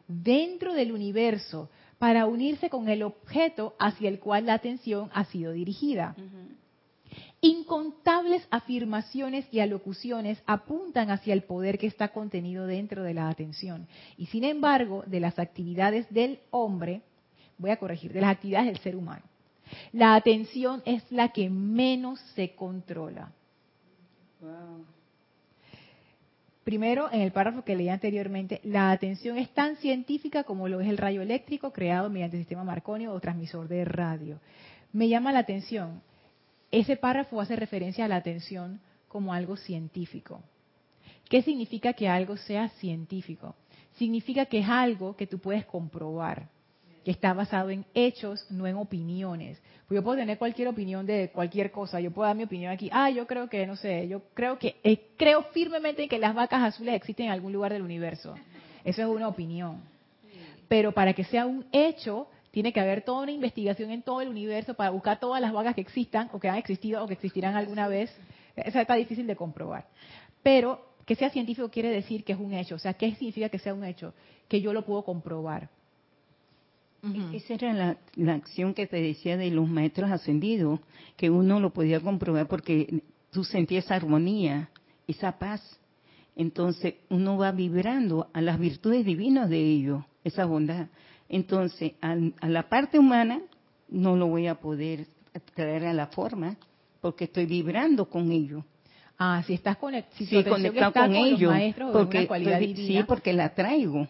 [0.07, 5.51] dentro del universo para unirse con el objeto hacia el cual la atención ha sido
[5.51, 6.15] dirigida.
[7.41, 13.87] Incontables afirmaciones y alocuciones apuntan hacia el poder que está contenido dentro de la atención.
[14.17, 17.01] Y sin embargo, de las actividades del hombre,
[17.57, 19.23] voy a corregir, de las actividades del ser humano,
[19.91, 23.31] la atención es la que menos se controla.
[26.69, 30.87] Primero, en el párrafo que leí anteriormente, la atención es tan científica como lo es
[30.87, 34.39] el rayo eléctrico creado mediante el sistema Marconi o transmisor de radio.
[34.93, 36.03] Me llama la atención,
[36.69, 40.43] ese párrafo hace referencia a la atención como algo científico.
[41.27, 43.55] ¿Qué significa que algo sea científico?
[43.93, 46.49] Significa que es algo que tú puedes comprobar
[47.03, 49.61] que está basado en hechos, no en opiniones.
[49.87, 52.89] Pues yo puedo tener cualquier opinión de cualquier cosa, yo puedo dar mi opinión aquí,
[52.91, 56.61] ah, yo creo que, no sé, yo creo que, eh, creo firmemente que las vacas
[56.61, 58.35] azules existen en algún lugar del universo.
[58.83, 59.81] Eso es una opinión.
[60.67, 64.29] Pero para que sea un hecho, tiene que haber toda una investigación en todo el
[64.29, 67.55] universo para buscar todas las vacas que existan o que han existido o que existirán
[67.55, 68.15] alguna vez.
[68.55, 69.87] Eso está difícil de comprobar.
[70.43, 72.75] Pero que sea científico quiere decir que es un hecho.
[72.75, 74.13] O sea, ¿qué significa que sea un hecho?
[74.47, 75.69] Que yo lo puedo comprobar
[77.33, 80.81] Esa era la, la, acción que te decía de los maestros ascendidos,
[81.15, 84.69] que uno lo podía comprobar porque tú sentías esa armonía,
[85.07, 85.61] esa paz.
[86.35, 90.87] Entonces uno va vibrando a las virtudes divinas de ellos, esa bondad.
[91.27, 92.15] Entonces a,
[92.47, 93.41] la parte humana
[93.89, 95.07] no lo voy a poder
[95.53, 96.57] traer a la forma
[97.01, 98.63] porque estoy vibrando con ellos.
[99.17, 101.53] Ah, si estás conectado con, ellos,
[101.91, 102.27] porque,
[102.75, 104.07] sí, porque la traigo.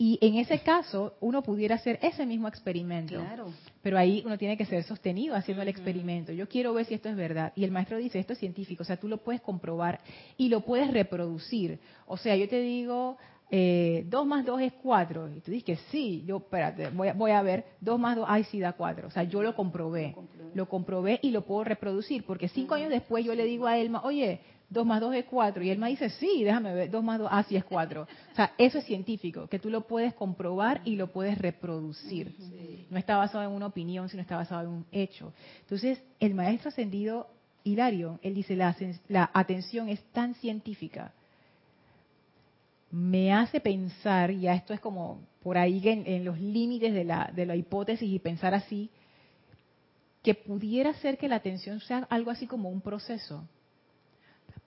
[0.00, 3.16] Y en ese caso, uno pudiera hacer ese mismo experimento.
[3.16, 3.52] Claro.
[3.82, 6.30] Pero ahí uno tiene que ser sostenido haciendo el experimento.
[6.30, 7.52] Yo quiero ver si esto es verdad.
[7.56, 8.84] Y el maestro dice, esto es científico.
[8.84, 9.98] O sea, tú lo puedes comprobar
[10.36, 11.80] y lo puedes reproducir.
[12.06, 13.18] O sea, yo te digo,
[13.50, 15.34] eh, 2 más 2 es 4.
[15.34, 16.22] Y tú dices que sí.
[16.24, 17.64] Yo, espérate, voy a, voy a ver.
[17.80, 19.08] 2 más 2, ay, sí da 4.
[19.08, 20.14] O sea, yo lo comprobé.
[20.54, 22.24] Lo comprobé y lo puedo reproducir.
[22.24, 25.62] Porque cinco años después yo le digo a Elma, oye, 2 más 2 es 4.
[25.62, 28.02] Y él me dice, sí, déjame ver, 2 más 2, ah, sí es 4.
[28.02, 32.34] O sea, eso es científico, que tú lo puedes comprobar y lo puedes reproducir.
[32.90, 35.32] No está basado en una opinión, sino está basado en un hecho.
[35.60, 37.28] Entonces, el maestro ascendido
[37.64, 38.74] Hilario, él dice, la,
[39.08, 41.12] la atención es tan científica.
[42.90, 47.30] Me hace pensar, ya esto es como por ahí en, en los límites de la,
[47.34, 48.90] de la hipótesis y pensar así,
[50.22, 53.46] que pudiera ser que la atención sea algo así como un proceso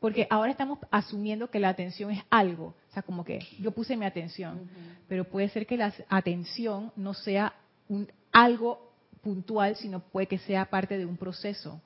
[0.01, 3.95] porque ahora estamos asumiendo que la atención es algo, o sea, como que yo puse
[3.95, 4.67] mi atención,
[5.07, 7.53] pero puede ser que la atención no sea
[7.87, 11.79] un, algo puntual, sino puede que sea parte de un proceso.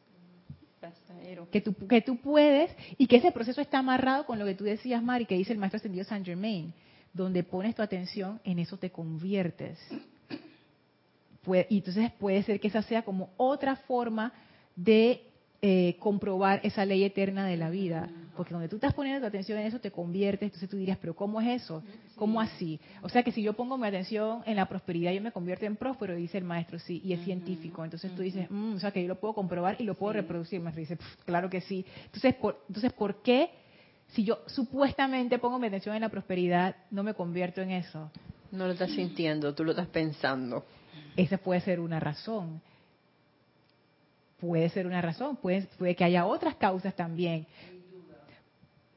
[1.52, 4.64] Que tú, que tú puedes, y que ese proceso está amarrado con lo que tú
[4.64, 6.74] decías, Mari, que dice el maestro ascendido Saint Germain,
[7.12, 9.78] donde pones tu atención, en eso te conviertes.
[11.70, 14.32] y entonces puede ser que esa sea como otra forma
[14.74, 15.35] de
[15.68, 18.08] eh, comprobar esa ley eterna de la vida.
[18.38, 21.16] Porque donde tú estás poniendo tu atención en eso te conviertes, entonces tú dirías, pero
[21.16, 21.82] ¿cómo es eso?
[22.16, 22.80] ¿Cómo así?
[23.02, 25.76] O sea que si yo pongo mi atención en la prosperidad, yo me convierto en
[25.76, 27.84] próspero, dice el maestro, sí, y es científico.
[27.84, 30.58] Entonces tú dices, mm, o sea que yo lo puedo comprobar y lo puedo reproducir.
[30.58, 31.84] El maestro dice, claro que sí.
[32.06, 33.50] Entonces, por, entonces, ¿por qué
[34.10, 38.12] si yo supuestamente pongo mi atención en la prosperidad, no me convierto en eso?
[38.52, 40.64] No lo estás sintiendo, tú lo estás pensando.
[41.18, 42.62] Esa puede ser una razón
[44.38, 47.48] puede ser una razón, puede, que haya otras causas también.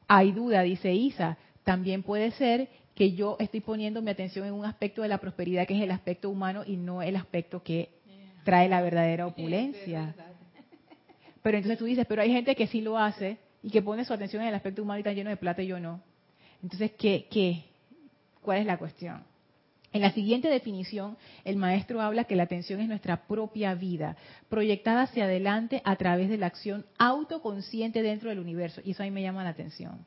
[0.07, 1.37] Hay duda, dice Isa.
[1.63, 5.67] También puede ser que yo estoy poniendo mi atención en un aspecto de la prosperidad
[5.67, 7.89] que es el aspecto humano y no el aspecto que
[8.43, 10.15] trae la verdadera opulencia.
[11.41, 14.13] Pero entonces tú dices, pero hay gente que sí lo hace y que pone su
[14.13, 16.01] atención en el aspecto humano y está lleno de plata y yo no.
[16.61, 17.27] Entonces, ¿qué?
[17.29, 17.63] qué?
[18.41, 19.23] ¿Cuál es la cuestión?
[19.91, 25.03] En la siguiente definición, el maestro habla que la atención es nuestra propia vida, proyectada
[25.03, 28.81] hacia adelante a través de la acción autoconsciente dentro del universo.
[28.85, 30.05] Y eso a mí me llama la atención.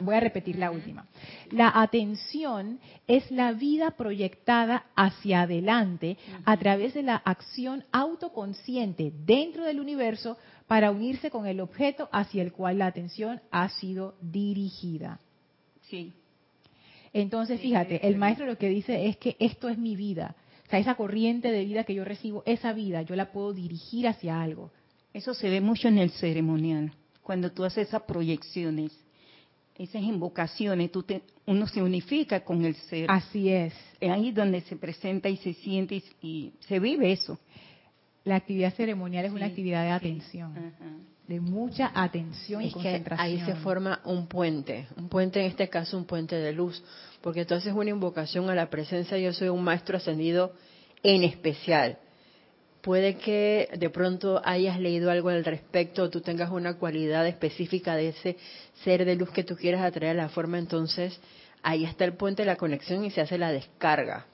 [0.00, 1.06] Voy a repetir la última.
[1.50, 9.64] La atención es la vida proyectada hacia adelante a través de la acción autoconsciente dentro
[9.64, 10.36] del universo
[10.68, 15.18] para unirse con el objeto hacia el cual la atención ha sido dirigida.
[15.88, 16.12] Sí.
[17.12, 20.34] Entonces, fíjate, el maestro lo que dice es que esto es mi vida.
[20.66, 24.08] O sea, esa corriente de vida que yo recibo, esa vida, yo la puedo dirigir
[24.08, 24.70] hacia algo.
[25.12, 28.92] Eso se ve mucho en el ceremonial, cuando tú haces esas proyecciones,
[29.76, 33.10] esas invocaciones, tú te, uno se unifica con el ser.
[33.10, 33.74] Así es.
[34.00, 37.38] Es ahí donde se presenta y se siente y, se vive eso.
[38.24, 40.54] La actividad ceremonial es una actividad de atención
[41.26, 43.26] de mucha atención y concentración.
[43.26, 46.82] ahí se forma un puente, un puente en este caso un puente de luz,
[47.20, 50.52] porque entonces es una invocación a la presencia yo soy un maestro ascendido
[51.02, 51.98] en especial.
[52.82, 57.94] Puede que de pronto hayas leído algo al respecto, o tú tengas una cualidad específica
[57.94, 58.36] de ese
[58.84, 61.18] ser de luz que tú quieras atraer a la forma, entonces
[61.62, 64.26] ahí está el puente de la conexión y se hace la descarga.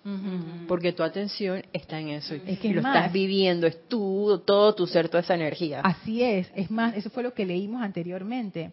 [0.67, 2.35] Porque tu atención está en eso.
[2.47, 5.81] Es que lo estás viviendo, es tú, todo tu ser, toda esa energía.
[5.83, 6.51] Así es.
[6.55, 8.73] Es más, eso fue lo que leímos anteriormente.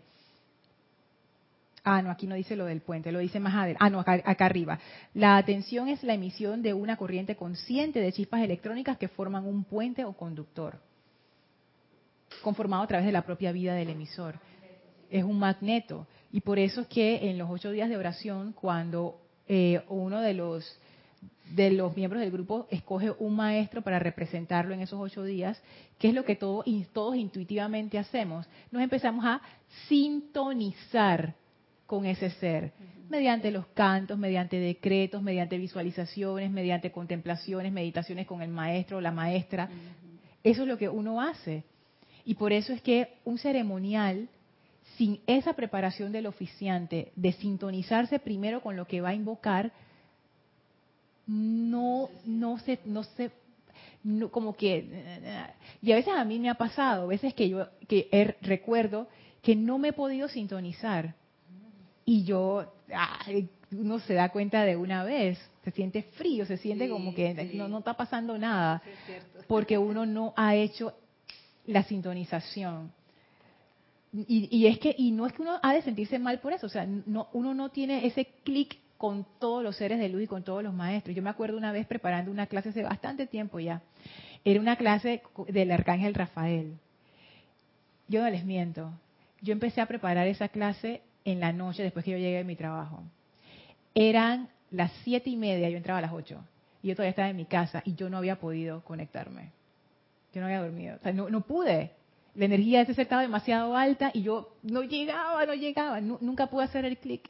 [1.88, 3.78] Ah, no, aquí no dice lo del puente, lo dice más adelante.
[3.80, 4.80] Ah, no, acá, acá, arriba.
[5.14, 9.64] La atención es la emisión de una corriente consciente de chispas electrónicas que forman un
[9.64, 10.80] puente o conductor,
[12.42, 14.40] conformado a través de la propia vida del emisor.
[15.12, 16.08] Es un magneto.
[16.32, 20.34] Y por eso es que en los ocho días de oración, cuando eh, uno de
[20.34, 20.80] los
[21.52, 25.62] de los miembros del grupo escoge un maestro para representarlo en esos ocho días,
[26.00, 29.40] que es lo que todos intuitivamente hacemos, nos empezamos a
[29.88, 31.36] sintonizar
[31.86, 32.74] con ese ser,
[33.10, 39.12] mediante los cantos, mediante decretos, mediante visualizaciones, mediante contemplaciones, meditaciones con el maestro o la
[39.12, 39.70] maestra.
[40.44, 41.64] Eso es lo que uno hace.
[42.26, 44.28] Y por eso es que un ceremonial
[44.98, 49.72] sin esa preparación del oficiante de sintonizarse primero con lo que va a invocar,
[51.28, 53.32] no, no se, no se,
[54.32, 54.88] como que,
[55.82, 59.08] y a veces a mí me ha pasado, a veces que yo, que recuerdo
[59.42, 61.16] que no me he podido sintonizar
[62.06, 62.72] y yo,
[63.72, 67.68] uno se da cuenta de una vez, se siente frío, se siente como que no,
[67.68, 68.82] no, está pasando nada,
[69.48, 70.94] porque uno no ha hecho
[71.66, 72.92] la sintonización.
[74.14, 76.68] Y, y, es que y no es que uno ha de sentirse mal por eso,
[76.68, 80.28] o sea, no, uno no tiene ese clic con todos los seres de luz y
[80.28, 81.16] con todos los maestros.
[81.16, 83.82] Yo me acuerdo una vez preparando una clase hace bastante tiempo ya.
[84.46, 86.78] Era una clase del arcángel Rafael.
[88.08, 88.92] Yo no les miento.
[89.42, 92.56] Yo empecé a preparar esa clase en la noche después que yo llegué de mi
[92.56, 93.04] trabajo.
[93.94, 96.44] Eran las siete y media, yo entraba a las ocho.
[96.82, 99.52] Y yo todavía estaba en mi casa y yo no había podido conectarme.
[100.34, 100.98] Yo no había dormido.
[100.98, 101.92] O sea, no, pude.
[102.36, 106.00] La energía de ese ser estaba demasiado alta y yo no llegaba, no llegaba.
[106.00, 107.30] nunca pude hacer el clic.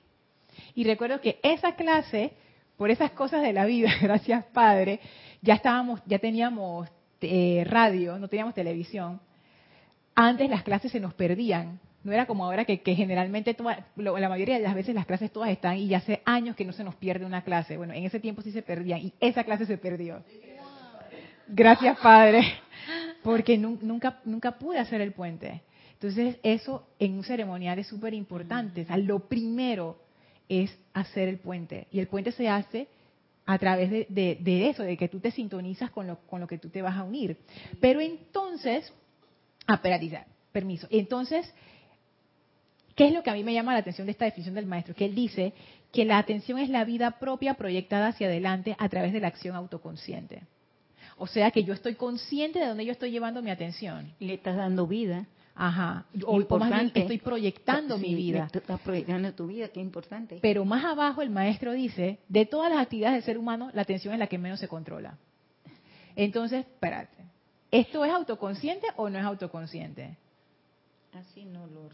[0.74, 2.34] Y recuerdo que esa clase,
[2.78, 5.00] por esas cosas de la vida, gracias Padre,
[5.42, 6.90] ya estábamos, ya teníamos
[7.22, 9.22] eh, radio, no teníamos televisión.
[10.16, 11.80] Antes las clases se nos perdían.
[12.06, 13.58] No era como ahora que, generalmente
[13.96, 16.84] la mayoría de las veces las clases todas están y hace años que no se
[16.84, 17.78] nos pierde una clase.
[17.78, 20.22] Bueno, en ese tiempo sí se perdían y esa clase se perdió.
[21.48, 22.44] Gracias, Padre,
[23.24, 25.64] porque nunca, nunca pude hacer el puente.
[25.94, 28.84] Entonces, eso en un ceremonial es súper importante.
[28.84, 29.98] O sea, lo primero
[30.48, 31.88] es hacer el puente.
[31.92, 32.88] Y el puente se hace
[33.48, 36.70] a través de, eso, de que tú te sintonizas con lo, con lo que tú
[36.70, 37.36] te vas a unir.
[37.82, 38.94] Pero entonces,
[39.66, 39.82] ah,
[40.52, 40.88] permiso.
[40.92, 41.52] Entonces,
[42.96, 44.96] ¿qué es lo que a mí me llama la atención de esta definición del maestro?
[44.96, 45.54] Que él dice
[45.92, 49.56] que la atención es la vida propia proyectada hacia adelante a través de la acción
[49.56, 50.44] autoconsciente.
[51.18, 54.14] O sea que yo estoy consciente de dónde yo estoy llevando mi atención.
[54.20, 55.28] Le estás dando vida.
[55.56, 56.06] Ajá.
[56.26, 57.00] O, importante.
[57.00, 58.50] estoy proyectando mi vida.
[58.54, 60.40] Estás proyectando tu vida, qué importante.
[60.42, 64.14] Pero más abajo el maestro dice, de todas las actividades del ser humano, la atención
[64.14, 65.18] es la que menos se controla.
[66.18, 67.24] Entonces, espérate.
[67.72, 70.18] ¿Esto es autoconsciente o no es autoconsciente?
[71.14, 71.90] Así no, lo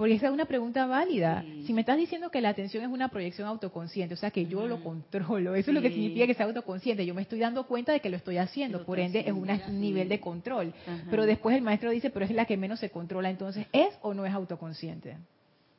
[0.00, 1.44] porque esa es una pregunta válida.
[1.66, 4.66] Si me estás diciendo que la atención es una proyección autoconsciente, o sea que yo
[4.66, 7.04] lo controlo, eso es lo que significa que sea autoconsciente.
[7.04, 10.08] Yo me estoy dando cuenta de que lo estoy haciendo, por ende es un nivel
[10.08, 10.72] de control.
[11.10, 14.14] Pero después el maestro dice, pero es la que menos se controla, entonces ¿es o
[14.14, 15.18] no es autoconsciente?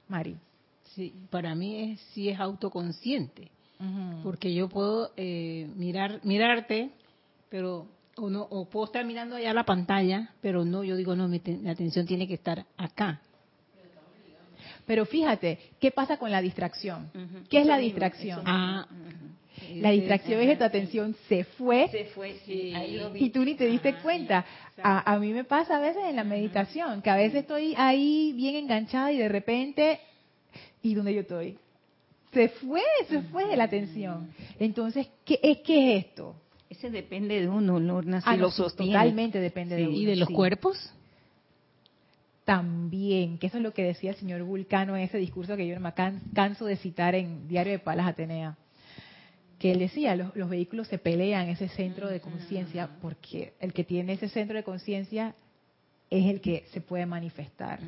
[0.08, 0.38] Mari.
[0.94, 3.50] Sí, para mí es, sí es autoconsciente,
[4.22, 6.92] porque yo puedo eh, mirar, mirarte,
[7.50, 11.28] pero o, no, o puedo estar mirando allá la pantalla, pero no, yo digo, no,
[11.28, 13.20] mi, mi atención tiene que estar acá
[14.86, 17.10] pero fíjate, ¿qué pasa con la distracción?
[17.50, 18.42] ¿Qué es la distracción?
[18.46, 18.88] Ah,
[19.76, 22.74] la distracción es que tu atención se fue, se fue sí,
[23.16, 24.46] y tú ni te diste cuenta.
[24.82, 28.56] A, mí me pasa a veces en la meditación, que a veces estoy ahí bien
[28.56, 30.00] enganchada y de repente,
[30.82, 31.58] ¿y dónde yo estoy?
[32.34, 34.34] Se fue, se fue de la atención.
[34.60, 36.36] Entonces, ¿qué es, qué es esto?
[36.70, 39.98] Ese depende de uno, Lorna, si ah, lo Totalmente depende de uno.
[39.98, 40.94] ¿Y de los cuerpos?
[42.52, 45.80] También, que eso es lo que decía el señor Vulcano en ese discurso que yo
[45.80, 45.93] me
[46.34, 48.58] canso de citar en Diario de Palas Atenea,
[49.58, 54.12] que él decía, los, vehículos se pelean ese centro de conciencia porque el que tiene
[54.12, 55.34] ese centro de conciencia
[56.10, 57.80] es el que se puede manifestar.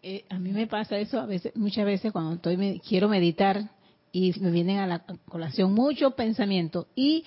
[0.00, 3.68] Eh, a mí me pasa eso a veces, muchas veces cuando estoy quiero meditar
[4.12, 7.24] y me vienen a la colación muchos pensamientos y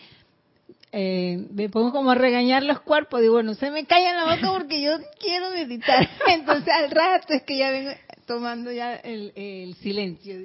[0.95, 4.51] eh, me pongo como a regañar los cuerpos, digo, bueno, se me en la boca
[4.53, 6.07] porque yo quiero meditar.
[6.27, 7.89] Entonces al rato es que ya vengo
[8.27, 10.35] tomando ya el, silencio.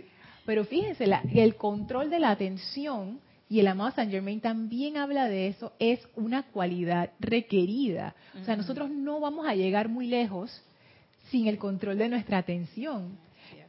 [0.46, 3.20] Pero fíjense, el control de la atención,
[3.50, 8.14] y el amado Saint Germain también habla de eso, es una cualidad requerida.
[8.40, 10.62] O sea, nosotros no vamos a llegar muy lejos
[11.30, 13.18] sin el control de nuestra atención.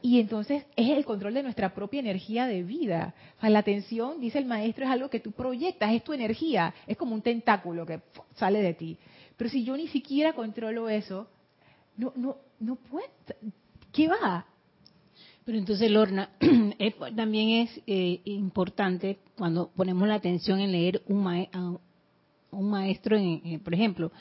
[0.02, 3.14] Y entonces es el control de nuestra propia energía de vida.
[3.36, 6.74] O sea, la atención, dice el maestro, es algo que tú proyectas, es tu energía,
[6.86, 8.00] es como un tentáculo que
[8.36, 8.96] sale de ti.
[9.36, 11.28] Pero si yo ni siquiera controlo eso,
[11.96, 13.06] no, no, no puedo.
[13.92, 14.46] ¿Qué va?
[15.44, 16.30] Pero entonces, Lorna,
[17.16, 21.48] también es eh, importante cuando ponemos la atención en leer un,
[22.50, 24.12] un maestro, en, por ejemplo,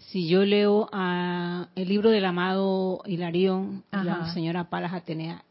[0.00, 5.44] si yo leo a el libro del amado Hilarión, la señora Palas Atenea,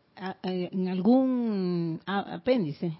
[0.43, 2.97] en algún apéndice,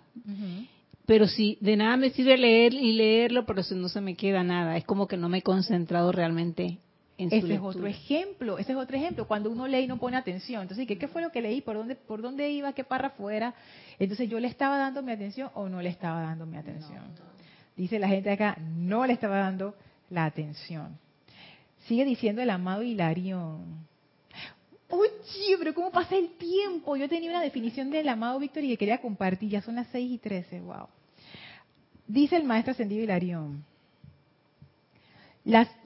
[1.06, 4.44] pero si de nada me sirve leer y leerlo, pero si no se me queda
[4.44, 6.78] nada, es como que no me he concentrado realmente
[7.18, 10.16] en ese es otro ejemplo, ese es otro ejemplo, cuando uno lee y no pone
[10.16, 10.62] atención.
[10.62, 11.60] Entonces, ¿qué, qué fue lo que leí?
[11.60, 12.72] ¿Por dónde, ¿Por dónde iba?
[12.72, 13.54] ¿Qué párrafo era?
[14.00, 17.04] Entonces, ¿yo le estaba dando mi atención o no le estaba dando mi atención?
[17.76, 19.76] Dice la gente acá, no le estaba dando
[20.10, 20.98] la atención.
[21.90, 23.88] Sigue diciendo el amado Hilarión.
[24.90, 26.96] Oye, pero ¿cómo pasa el tiempo?
[26.96, 29.50] Yo tenía una definición del amado Víctor y que quería compartir.
[29.50, 30.62] Ya son las 6 y 13.
[30.62, 30.88] Wow.
[32.06, 33.66] dice el maestro ascendido Hilarión,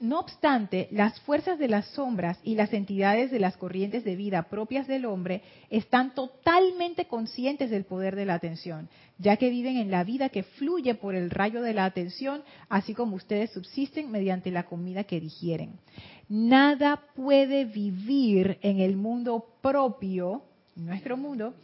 [0.00, 4.42] no obstante, las fuerzas de las sombras y las entidades de las corrientes de vida
[4.42, 9.90] propias del hombre están totalmente conscientes del poder de la atención, ya que viven en
[9.90, 14.50] la vida que fluye por el rayo de la atención, así como ustedes subsisten mediante
[14.50, 15.78] la comida que digieren.
[16.28, 20.42] Nada puede vivir en el mundo propio,
[20.76, 21.54] nuestro mundo,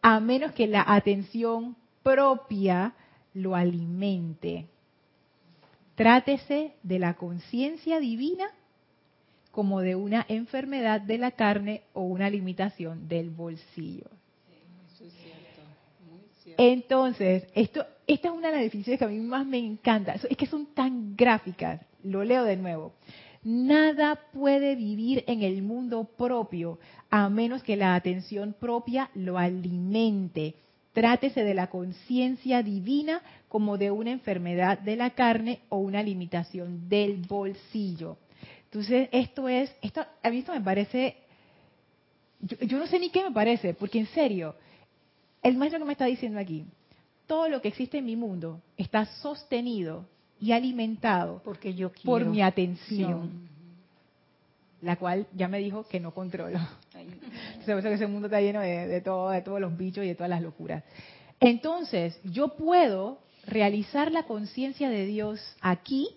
[0.00, 2.94] a menos que la atención propia
[3.34, 4.66] lo alimente.
[5.98, 8.44] Trátese de la conciencia divina
[9.50, 14.06] como de una enfermedad de la carne o una limitación del bolsillo.
[16.56, 20.14] Entonces, esto, esta es una de las definiciones que a mí más me encanta.
[20.30, 21.80] Es que son tan gráficas.
[22.04, 22.92] Lo leo de nuevo.
[23.42, 26.78] Nada puede vivir en el mundo propio
[27.10, 30.54] a menos que la atención propia lo alimente
[31.00, 36.88] Trátese de la conciencia divina como de una enfermedad de la carne o una limitación
[36.88, 38.16] del bolsillo.
[38.64, 41.16] Entonces, esto es, esto, a mí esto me parece,
[42.40, 44.56] yo, no sé ni qué me parece, porque en serio,
[45.42, 46.64] el maestro que me está diciendo aquí,
[47.26, 50.04] todo lo que existe en mi mundo está sostenido
[50.40, 53.48] y alimentado porque yo por mi atención
[54.80, 56.58] la cual ya me dijo que no controlo.
[57.64, 60.30] Se que ese mundo está lleno de, todo, de todos los bichos y de todas
[60.30, 60.84] las locuras.
[61.40, 66.08] Entonces, yo puedo realizar la conciencia de Dios aquí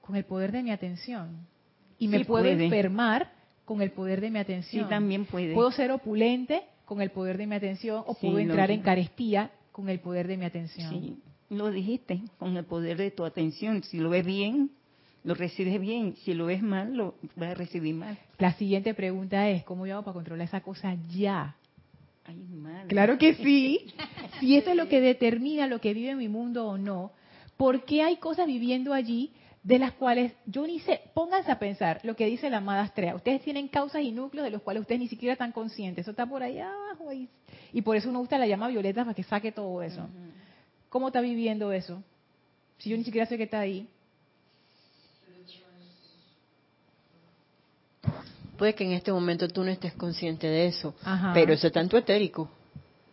[0.00, 1.46] con el poder de mi atención.
[1.98, 3.30] Y me puedo enfermar
[3.64, 4.84] con el poder de mi atención.
[4.84, 5.54] Sí, también puede.
[5.54, 9.88] Puedo ser opulente con el poder de mi atención o puedo entrar en carestía con
[9.88, 10.90] el poder de mi atención.
[10.90, 13.82] Sí, lo dijiste, con el poder de tu atención.
[13.84, 14.72] Si lo ves bien,
[15.24, 18.18] lo recibes bien, si lo ves mal, lo vas a recibir mal.
[18.38, 21.56] La siguiente pregunta es, ¿cómo yo hago para controlar esa cosa ya?
[22.88, 23.92] Claro que sí.
[24.40, 27.12] si esto es lo que determina lo que vive en mi mundo o no,
[27.56, 32.00] ¿por qué hay cosas viviendo allí de las cuales yo ni sé, pónganse a pensar
[32.02, 33.14] lo que dice la amada Astrea.
[33.14, 36.02] Ustedes tienen causas y núcleos de los cuales ustedes ni siquiera están conscientes.
[36.02, 37.12] Eso está por allá abajo.
[37.72, 40.08] Y por eso uno gusta la llama violeta para que saque todo eso.
[40.88, 42.02] ¿Cómo está viviendo eso?
[42.78, 43.88] Si yo ni siquiera sé que está ahí.
[48.62, 50.94] Puede que en este momento tú no estés consciente de eso,
[51.34, 52.48] pero eso está en tu etérico.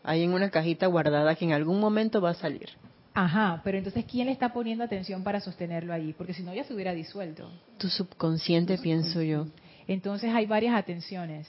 [0.04, 2.70] Hay en una cajita guardada que en algún momento va a salir.
[3.16, 6.14] Ajá, pero entonces ¿quién le está poniendo atención para sostenerlo allí?
[6.14, 7.50] Porque si no ya se hubiera disuelto.
[7.80, 9.48] Tu subconsciente, pienso yo.
[9.88, 11.48] Entonces hay varias atenciones.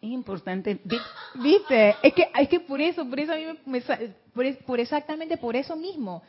[0.00, 0.78] Es importante,
[1.34, 1.96] ¿viste?
[2.04, 3.80] Es que es que por eso, por eso a mí me,
[4.32, 6.22] por, por exactamente por eso mismo.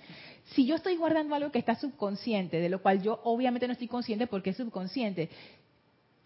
[0.55, 3.87] Si yo estoy guardando algo que está subconsciente, de lo cual yo obviamente no estoy
[3.87, 5.29] consciente porque es subconsciente,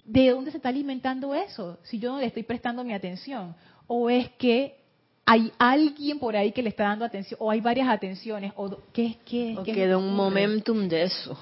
[0.05, 1.79] ¿de dónde se está alimentando eso?
[1.83, 3.55] Si yo no le estoy prestando mi atención.
[3.87, 4.77] O es que
[5.25, 9.17] hay alguien por ahí que le está dando atención, o hay varias atenciones, o qué
[9.25, 11.37] qué, o queda un momentum de eso.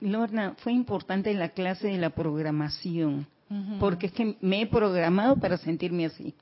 [0.00, 3.26] Lorna, fue importante la clase de la programación,
[3.78, 6.34] porque es que me he programado para sentirme así.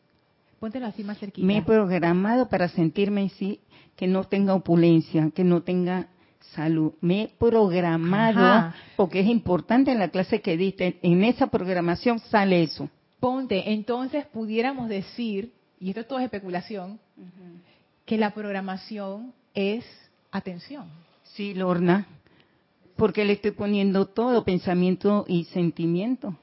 [0.58, 1.46] Póntelo así más cerquita.
[1.46, 3.60] Me he programado para sentirme así,
[3.96, 6.08] que no tenga opulencia, que no tenga
[6.52, 6.92] salud.
[7.00, 12.62] Me he programado, porque es importante en la clase que diste, en esa programación sale
[12.62, 12.88] eso.
[13.20, 16.98] Ponte, entonces pudiéramos decir, y esto todo es especulación,
[18.04, 19.84] que la programación es
[20.30, 20.88] atención.
[21.22, 22.06] Sí, Lorna,
[22.96, 26.36] porque le estoy poniendo todo, pensamiento y sentimiento.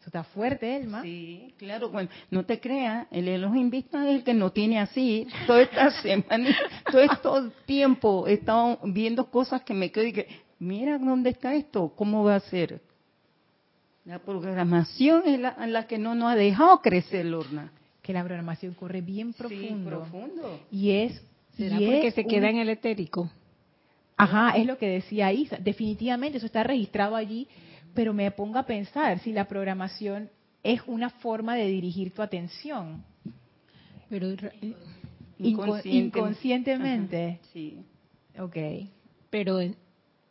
[0.00, 1.02] Eso está fuerte, Elma.
[1.02, 1.90] Sí, claro.
[1.90, 5.26] Bueno, no te creas, el Elohim Vista es el que no tiene así.
[5.46, 6.56] Toda esta semana,
[6.90, 10.26] todo este tiempo he estado viendo cosas que me quedo y que,
[10.58, 12.80] mira dónde está esto, cómo va a ser.
[14.06, 17.70] La programación es la, que no nos ha dejado crecer, Lorna.
[18.00, 19.90] Que la programación corre bien profundo.
[19.90, 20.60] profundo.
[20.70, 21.22] Y es...
[21.58, 23.30] ¿Será porque se queda en el etérico?
[24.16, 25.58] Ajá, es lo que decía Isa.
[25.58, 27.46] Definitivamente eso está registrado allí
[27.94, 30.30] pero me pongo a pensar si la programación
[30.62, 33.04] es una forma de dirigir tu atención.
[34.08, 34.28] Pero
[35.38, 37.40] inconscientemente.
[37.52, 37.84] sí.
[38.38, 38.56] Ok.
[39.30, 39.60] Pero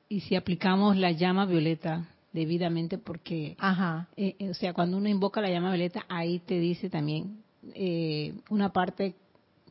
[0.09, 4.07] y si aplicamos la llama violeta debidamente porque Ajá.
[4.17, 7.43] Eh, eh, o sea cuando uno invoca la llama violeta ahí te dice también
[7.73, 9.15] eh, una parte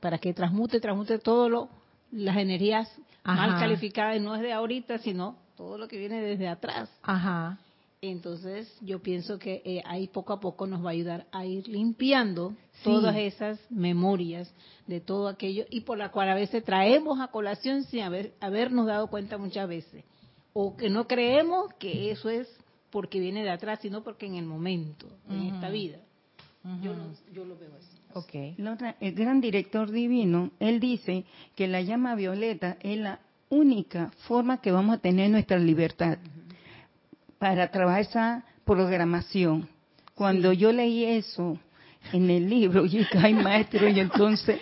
[0.01, 1.69] para que transmute transmute todo lo
[2.11, 2.91] las energías
[3.25, 7.59] mal calificadas no es de ahorita sino todo lo que viene desde atrás Ajá.
[8.01, 11.67] Entonces yo pienso que eh, ahí poco a poco nos va a ayudar a ir
[11.67, 14.53] limpiando todas esas memorias
[14.87, 18.87] de todo aquello y por la cual a veces traemos a colación sin haber, habernos
[18.87, 20.05] dado cuenta muchas veces.
[20.53, 22.49] O que no creemos que eso es
[22.91, 25.99] porque viene de atrás, sino porque en el momento, en esta vida.
[26.83, 26.95] yo,
[27.33, 27.99] yo lo veo así.
[28.15, 28.57] Okay.
[29.01, 31.25] el gran director divino, él dice
[31.55, 33.21] que la llama violeta es la
[33.51, 36.19] única forma que vamos a tener nuestra libertad
[37.39, 39.69] para trabajar esa programación.
[40.15, 41.59] Cuando yo leí eso
[42.13, 44.61] en el libro, yo caí maestro y entonces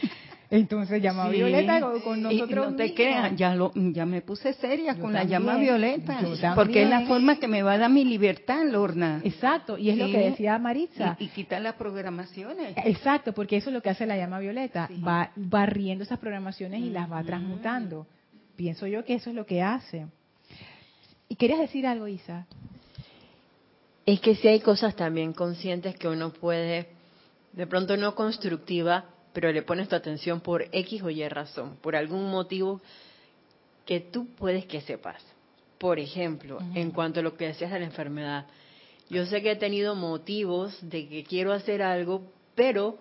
[0.50, 2.70] entonces llama violeta con, nosotros.
[2.70, 6.20] no te creas, ya, lo, ya me puse seria con la llama violeta.
[6.54, 9.20] Porque es la forma que me va a dar mi libertad, Lorna.
[9.24, 11.16] Exacto, y es lo que decía Maritza.
[11.18, 12.74] Y, quitar las programaciones.
[12.84, 14.88] Exacto, porque eso es lo que hace la llama violeta.
[15.06, 18.06] Va barriendo esas programaciones y las va transmutando.
[18.54, 20.06] Pienso yo que eso es lo que hace.
[21.28, 22.46] ¿Y querías decir algo, Isa?
[24.06, 26.86] Es que si hay cosas también conscientes que uno puede,
[27.52, 31.96] de pronto no constructiva, pero le pones tu atención por X o Y razón, por
[31.96, 32.80] algún motivo
[33.84, 35.20] que tú puedes que sepas.
[35.78, 38.46] Por ejemplo, en cuanto a lo que decías de la enfermedad,
[39.10, 42.22] yo sé que he tenido motivos de que quiero hacer algo,
[42.54, 42.98] pero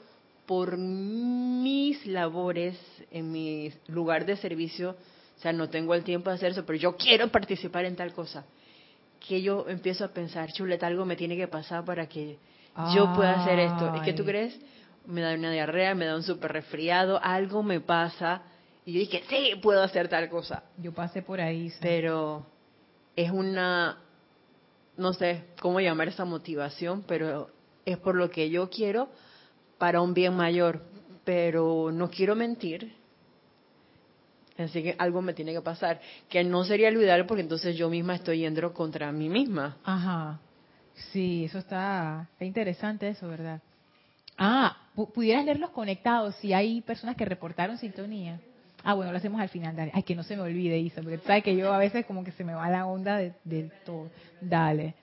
[0.47, 2.77] por mis labores
[3.11, 4.95] en mi lugar de servicio,
[5.37, 8.11] o sea, no tengo el tiempo de hacer eso, pero yo quiero participar en tal
[8.11, 8.43] cosa.
[9.19, 12.37] Que yo empiezo a pensar, chuleta, algo me tiene que pasar para que
[12.93, 13.93] yo pueda hacer esto.
[13.95, 14.59] ¿Es que tú crees?
[15.07, 18.41] me da una diarrea, me da un súper resfriado, algo me pasa.
[18.85, 20.63] Y yo dije, sí, puedo hacer tal cosa.
[20.77, 21.71] Yo pasé por ahí.
[21.81, 22.45] Pero
[23.15, 23.97] es una,
[24.97, 27.49] no sé cómo llamar esa motivación, pero
[27.85, 29.09] es por lo que yo quiero
[29.77, 30.81] para un bien mayor.
[31.23, 32.93] Pero no quiero mentir.
[34.57, 35.99] Así que algo me tiene que pasar.
[36.29, 39.77] Que no sería lo ideal porque entonces yo misma estoy yendo contra mí misma.
[39.83, 40.39] Ajá.
[41.11, 43.61] Sí, eso está, está interesante eso, ¿verdad?
[44.37, 44.77] Ah,
[45.13, 48.39] pudieras leerlos conectados si hay personas que reportaron sintonía.
[48.83, 49.91] Ah, bueno, lo hacemos al final, dale.
[49.93, 52.31] Ay, que no se me olvide, Isa, porque sabes que yo a veces como que
[52.31, 54.09] se me va la onda del todo.
[54.39, 54.93] Dale.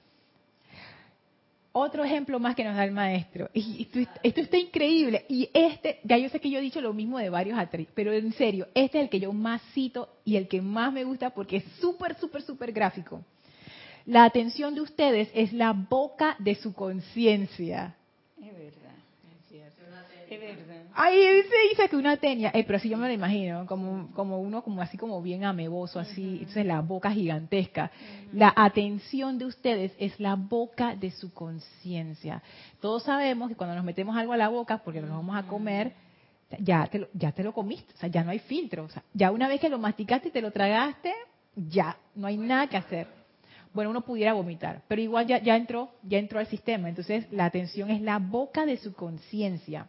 [1.73, 3.49] Otro ejemplo más que nos da el maestro.
[3.55, 3.89] Y
[4.23, 5.25] esto, está increíble.
[5.29, 8.12] Y este, ya yo sé que yo he dicho lo mismo de varios actrices, pero
[8.12, 11.31] en serio, este es el que yo más cito y el que más me gusta
[11.31, 13.23] porque es súper, súper, súper gráfico.
[14.05, 17.97] La atención de ustedes es la boca de su conciencia.
[18.39, 18.91] Es verdad.
[20.95, 24.41] Ay, dice, dice que una tenia, eh, pero así yo me lo imagino, como, como
[24.41, 27.91] uno como así como bien ameboso, así, entonces la boca gigantesca.
[28.33, 32.43] La atención de ustedes es la boca de su conciencia.
[32.80, 35.93] Todos sabemos que cuando nos metemos algo a la boca, porque nos vamos a comer,
[36.59, 38.85] ya te, lo, ya te lo comiste, o sea, ya no hay filtro.
[38.85, 41.12] O sea, ya una vez que lo masticaste y te lo tragaste,
[41.57, 43.07] ya, no hay nada que hacer.
[43.72, 46.89] Bueno, uno pudiera vomitar, pero igual ya, ya entró, ya entró al sistema.
[46.89, 49.87] Entonces, la atención es la boca de su conciencia.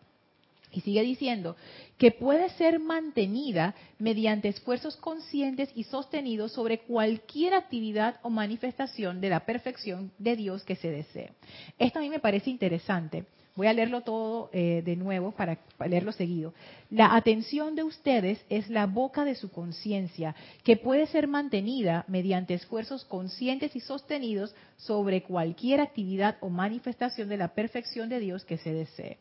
[0.73, 1.55] Y sigue diciendo
[1.97, 9.29] que puede ser mantenida mediante esfuerzos conscientes y sostenidos sobre cualquier actividad o manifestación de
[9.29, 11.31] la perfección de Dios que se desee.
[11.77, 13.25] Esto a mí me parece interesante.
[13.55, 16.55] Voy a leerlo todo eh, de nuevo para, para leerlo seguido.
[16.89, 22.55] La atención de ustedes es la boca de su conciencia, que puede ser mantenida mediante
[22.55, 28.57] esfuerzos conscientes y sostenidos sobre cualquier actividad o manifestación de la perfección de Dios que
[28.57, 29.19] se desee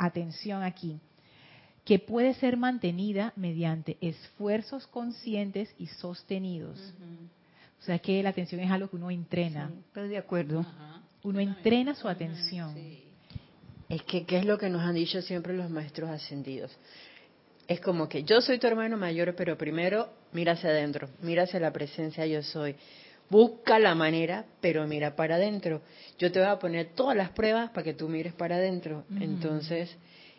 [0.00, 0.98] atención aquí,
[1.84, 6.78] que puede ser mantenida mediante esfuerzos conscientes y sostenidos.
[7.80, 9.70] O sea que la atención es algo que uno entrena.
[9.86, 10.64] estoy de acuerdo.
[11.22, 12.74] Uno entrena su atención.
[13.88, 16.70] Es que, ¿qué es lo que nos han dicho siempre los maestros ascendidos?
[17.66, 21.60] Es como que yo soy tu hermano mayor, pero primero mira hacia adentro, mira hacia
[21.60, 22.74] la presencia yo soy.
[23.30, 25.82] Busca la manera, pero mira para adentro.
[26.18, 29.04] Yo te voy a poner todas las pruebas para que tú mires para adentro.
[29.20, 29.96] Entonces,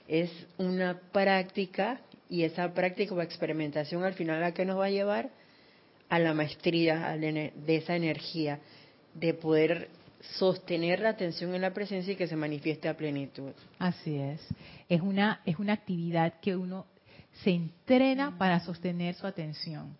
[0.09, 4.89] es una práctica y esa práctica o experimentación al final la que nos va a
[4.89, 5.29] llevar
[6.09, 8.59] a la maestría de esa energía,
[9.13, 9.89] de poder
[10.37, 13.53] sostener la atención en la presencia y que se manifieste a plenitud.
[13.79, 14.41] Así es.
[14.89, 16.85] Es una, es una actividad que uno
[17.43, 19.97] se entrena para sostener su atención.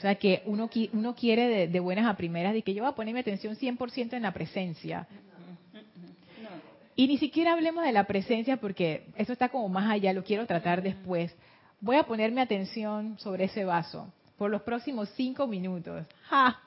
[0.00, 2.94] O sea, que uno, uno quiere de, buenas a primeras de que yo voy a
[2.94, 5.06] poner mi atención 100% en la presencia.
[6.96, 10.46] Y ni siquiera hablemos de la presencia porque eso está como más allá, lo quiero
[10.46, 11.36] tratar después.
[11.82, 16.06] Voy a poner mi atención sobre ese vaso por los próximos cinco minutos.
[16.30, 16.58] ¡Ja!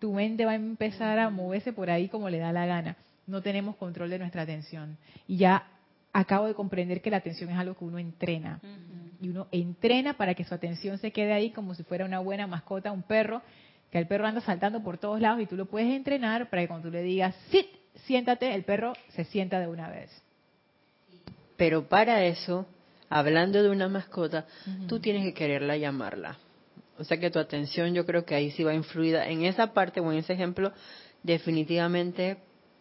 [0.00, 2.96] Tu mente va a empezar a moverse por ahí como le da la gana.
[3.28, 4.98] No tenemos control de nuestra atención.
[5.28, 5.68] Y ya
[6.12, 8.58] acabo de comprender que la atención es algo que uno entrena.
[9.24, 12.46] Y uno entrena para que su atención se quede ahí como si fuera una buena
[12.46, 13.40] mascota, un perro,
[13.90, 16.68] que el perro anda saltando por todos lados y tú lo puedes entrenar para que
[16.68, 17.66] cuando tú le digas, sit,
[18.04, 20.10] siéntate, el perro se sienta de una vez.
[21.56, 22.66] Pero para eso,
[23.08, 24.44] hablando de una mascota,
[24.88, 26.36] tú tienes que quererla llamarla.
[26.98, 30.00] O sea que tu atención yo creo que ahí sí va influida en esa parte
[30.00, 30.70] o en ese ejemplo
[31.22, 32.36] definitivamente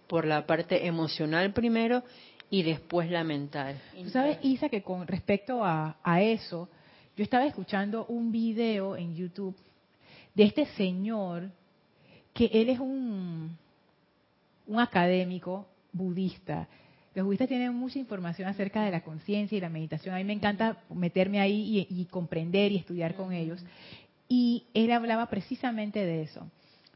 [0.08, 2.04] por la parte emocional primero
[2.50, 3.80] Y después la mental.
[4.04, 6.70] Tú sabes, Isa, que con respecto a, a eso,
[7.16, 9.56] yo estaba escuchando un video en YouTube
[10.34, 11.50] de este señor
[12.34, 13.56] que él es un,
[14.68, 16.68] un académico budista.
[17.14, 20.16] Los budistas tienen mucha información acerca de la conciencia y la meditación.
[20.16, 23.64] A mí me encanta meterme ahí y, comprender y estudiar con ellos.
[24.28, 26.50] Y él hablaba precisamente de eso.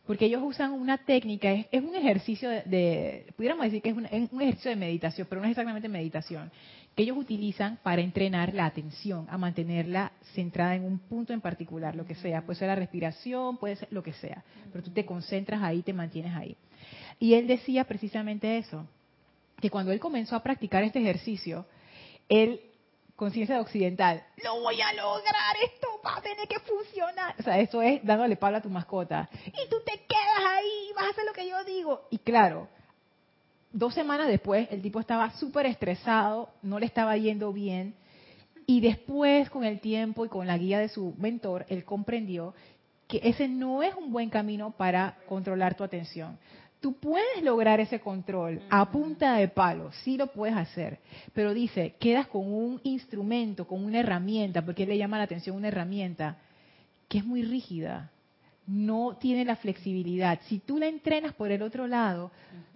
[0.08, 4.72] Porque ellos usan una técnica, es, un ejercicio de, pudiéramos decir que es un, ejercicio
[4.72, 6.50] de meditación, pero no es exactamente meditación,
[6.96, 11.94] que ellos utilizan para entrenar la atención, a mantenerla centrada en un punto en particular,
[11.94, 12.42] lo que sea.
[12.44, 14.44] Puede ser la respiración, puede ser lo que sea.
[14.72, 16.56] Pero tú te concentras ahí, te mantienes ahí.
[17.20, 18.88] Y él decía precisamente eso,
[19.60, 21.66] que cuando él comenzó a practicar este ejercicio,
[22.30, 22.62] él,
[23.18, 27.36] conciencia de occidental, lo voy a lograr, esto va a tener que funcionar.
[27.40, 29.28] O sea, eso es dándole palo a tu mascota.
[29.48, 32.08] Y tú te quedas ahí, vas a hacer lo que yo digo.
[32.12, 32.70] Y claro,
[33.74, 37.96] dos semanas después, el tipo estaba súper estresado, no le estaba yendo bien.
[38.68, 42.54] Y después, con el tiempo y con la guía de su mentor, él comprendió
[43.08, 46.38] que ese no es un buen camino para controlar tu atención.
[46.80, 51.00] Tú puedes lograr ese control a punta de palo, sí lo puedes hacer,
[51.34, 55.56] pero dice, quedas con un instrumento, con una herramienta, porque él le llama la atención
[55.56, 56.38] una herramienta
[57.08, 58.12] que es muy rígida,
[58.68, 60.40] no tiene la flexibilidad.
[60.44, 62.32] Si tú la entrenas por el otro lado,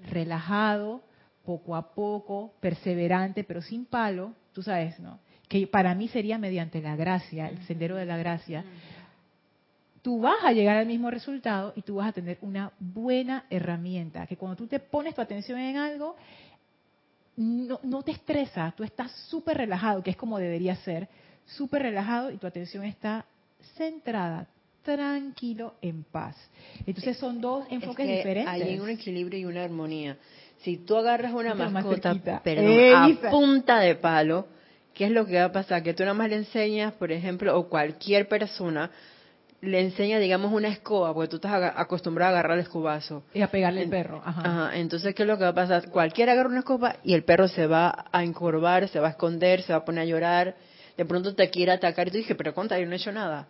[0.10, 1.02] relajado,
[1.46, 5.20] poco a poco, perseverante, pero sin palo, tú sabes, ¿no?
[5.48, 8.64] Que para mí sería mediante la gracia, el sendero de la gracia
[10.02, 14.26] tú vas a llegar al mismo resultado y tú vas a tener una buena herramienta,
[14.26, 16.16] que cuando tú te pones tu atención en algo,
[17.38, 21.08] no, te estresa, tú estás súper relajado, que es como debería ser,
[21.46, 23.26] súper relajado y tu atención está
[23.78, 24.48] centrada,
[24.84, 26.36] tranquilo, en paz.
[26.86, 28.54] Entonces son dos enfoques diferentes.
[28.54, 30.18] Hay un equilibrio y una armonía.
[30.60, 34.48] Si tú agarras una mascota, a punta de palo,
[34.94, 35.82] ¿qué es lo que va a pasar?
[35.82, 38.92] Que tú nada más le enseñas, por ejemplo, o cualquier persona,
[39.62, 43.24] le enseña, digamos, una escoba, porque tú estás acostumbrado a agarrar el escobazo.
[43.34, 44.22] Y a pegarle al perro.
[44.26, 44.72] Ajá.
[44.74, 45.90] Entonces, ¿qué es lo que va a pasar?
[45.90, 49.62] Cualquiera agarra una escoba y el perro se va a encorvar, se va a esconder,
[49.62, 50.56] se va a poner a llorar.
[50.98, 53.48] De pronto te quiere atacar y tú dices, pero conta, yo no he hecho nada.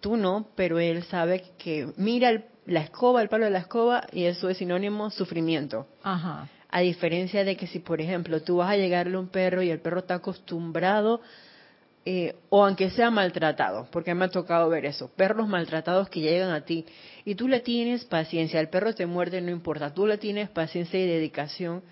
[0.00, 4.24] Tú no, pero él sabe que mira la escoba, el palo de la escoba, y
[4.24, 5.86] eso es sinónimo sufrimiento.
[6.02, 6.48] Ajá.
[6.70, 9.70] A diferencia de que si, por ejemplo, tú vas a llegarle a un perro y
[9.70, 11.22] el perro está acostumbrado
[12.10, 16.52] eh, o aunque sea maltratado, porque me ha tocado ver eso, perros maltratados que llegan
[16.52, 16.86] a ti
[17.26, 20.98] y tú le tienes paciencia, el perro te muerde, no importa, tú le tienes paciencia
[20.98, 21.82] y dedicación,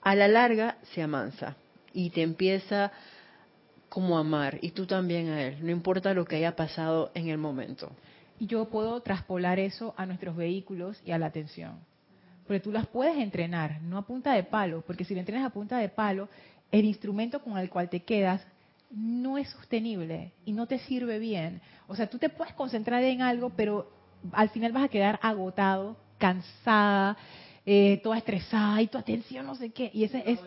[0.00, 1.56] a la larga se amansa
[1.92, 2.92] y te empieza
[3.88, 7.26] como a amar y tú también a él, no importa lo que haya pasado en
[7.26, 7.90] el momento.
[8.38, 11.80] Y yo puedo traspolar eso a nuestros vehículos y a la atención,
[12.46, 15.50] porque tú las puedes entrenar, no a punta de palo, porque si le entrenas a
[15.50, 16.28] punta de palo,
[16.70, 18.46] el instrumento con el cual te quedas
[18.94, 21.60] no es sostenible y no te sirve bien.
[21.88, 23.90] O sea, tú te puedes concentrar en algo, pero
[24.32, 27.16] al final vas a quedar agotado, cansada,
[27.66, 29.90] eh, toda estresada y tu atención no sé qué.
[29.92, 30.38] Y ese es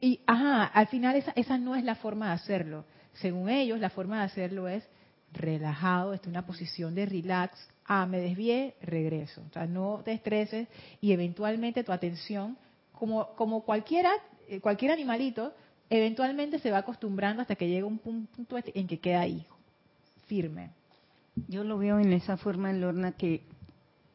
[0.00, 2.84] y ajá, al final esa, esa no es la forma de hacerlo.
[3.14, 4.84] Según ellos, la forma de hacerlo es
[5.32, 7.58] relajado, en una posición de relax.
[7.84, 9.42] Ah, me desvié, regreso.
[9.48, 10.68] O sea, no te estreses
[11.00, 12.56] y eventualmente tu atención,
[12.92, 14.10] como, como cualquiera,
[14.48, 15.52] eh, cualquier animalito,
[15.90, 19.44] eventualmente se va acostumbrando hasta que llega un punto en que queda ahí,
[20.26, 20.70] firme.
[21.48, 23.42] Yo lo veo en esa forma, Lorna, que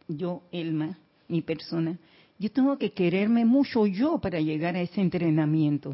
[0.07, 0.97] yo, Elma,
[1.27, 1.97] mi persona,
[2.37, 5.93] yo tengo que quererme mucho yo para llegar a ese entrenamiento.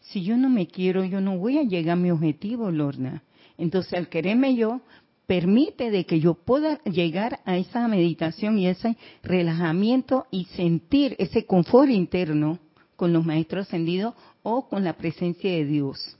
[0.00, 3.22] Si yo no me quiero, yo no voy a llegar a mi objetivo, Lorna.
[3.58, 4.80] Entonces, al quererme yo,
[5.26, 11.46] permite de que yo pueda llegar a esa meditación y ese relajamiento y sentir ese
[11.46, 12.58] confort interno
[12.96, 16.16] con los maestros ascendidos o con la presencia de Dios.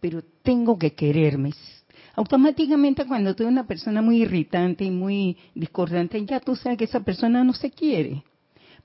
[0.00, 1.52] Pero tengo que quererme.
[2.14, 6.84] Automáticamente cuando tú eres una persona muy irritante y muy discordante, ya tú sabes que
[6.84, 8.24] esa persona no se quiere,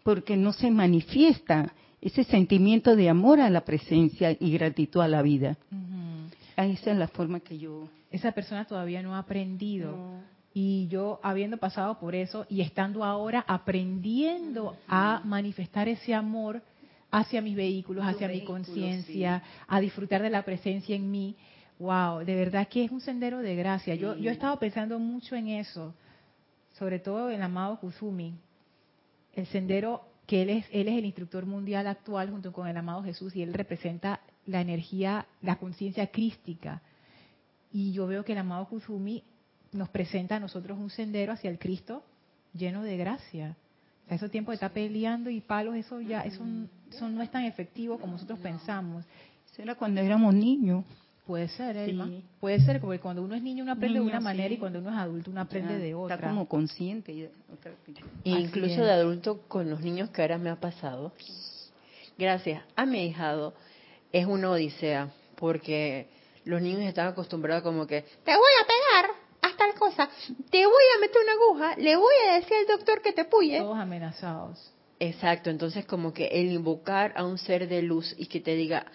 [0.03, 5.21] porque no se manifiesta ese sentimiento de amor a la presencia y gratitud a la
[5.21, 5.57] vida.
[6.57, 7.87] Esa es la forma que yo...
[8.11, 9.95] Esa persona todavía no ha aprendido.
[10.53, 16.61] Y yo, habiendo pasado por eso y estando ahora aprendiendo a manifestar ese amor,
[17.13, 21.35] hacia mis vehículos, hacia mi conciencia, a disfrutar de la presencia en mí.
[21.77, 23.93] Wow, de verdad que es un sendero de gracia.
[23.93, 25.93] Yo, yo he estado pensando mucho en eso,
[26.71, 28.33] sobre todo en el amado Kusumi,
[29.35, 33.03] el sendero que él es, él es el instructor mundial actual junto con el amado
[33.03, 36.81] Jesús y él representa la energía, la conciencia crística.
[37.71, 39.23] Y yo veo que el amado Kusumi
[39.71, 42.03] nos presenta a nosotros un sendero hacia el Cristo
[42.55, 43.55] lleno de gracia
[44.09, 46.43] esos tiempos de estar peleando y palos, eso ya eso,
[46.91, 49.05] eso no es tan efectivo como nosotros pensamos.
[49.51, 50.83] Eso era cuando éramos niños.
[51.25, 52.09] Puede ser, Elma.
[52.41, 54.89] Puede ser, porque cuando uno es niño uno aprende de una manera y cuando uno
[54.89, 56.15] es adulto uno aprende de otra.
[56.15, 57.13] Está como consciente.
[57.13, 61.13] Y incluso de adulto con los niños que ahora me ha pasado,
[62.17, 63.53] gracias a mi hijado,
[64.11, 66.07] es una odisea, porque
[66.43, 68.67] los niños están acostumbrados como que, te voy a
[69.83, 70.09] cosa,
[70.49, 73.59] te voy a meter una aguja, le voy a decir al doctor que te puye.
[73.59, 74.73] Todos amenazados.
[74.99, 78.85] Exacto, entonces como que el invocar a un ser de luz y que te diga,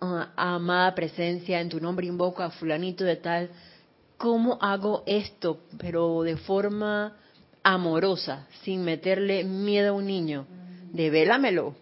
[0.00, 3.50] ah, amada presencia, en tu nombre invoco a fulanito de tal,
[4.18, 5.62] ¿cómo hago esto?
[5.78, 7.16] Pero de forma
[7.62, 10.46] amorosa, sin meterle miedo a un niño.
[10.92, 11.74] Devélamelo.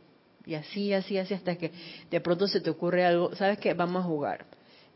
[0.46, 1.72] Y así, así, así, hasta que
[2.10, 3.74] de pronto se te ocurre algo, ¿sabes qué?
[3.74, 4.46] Vamos a jugar.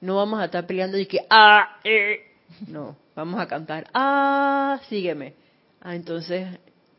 [0.00, 2.31] No vamos a estar peleando y que, ah, eh.
[2.66, 5.34] No, vamos a cantar, ah, sígueme.
[5.80, 6.46] Ah, entonces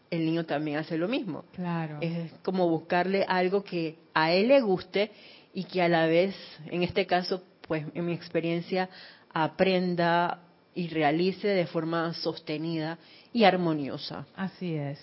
[0.10, 1.46] el niño también hace lo mismo.
[1.54, 1.98] Claro.
[2.02, 5.12] Es como buscarle algo que a él le guste
[5.54, 6.36] y que a la vez,
[6.68, 8.90] en este caso, pues en mi experiencia,
[9.34, 10.40] aprenda
[10.76, 12.98] y realice de forma sostenida
[13.32, 14.26] y armoniosa.
[14.36, 15.00] Así es.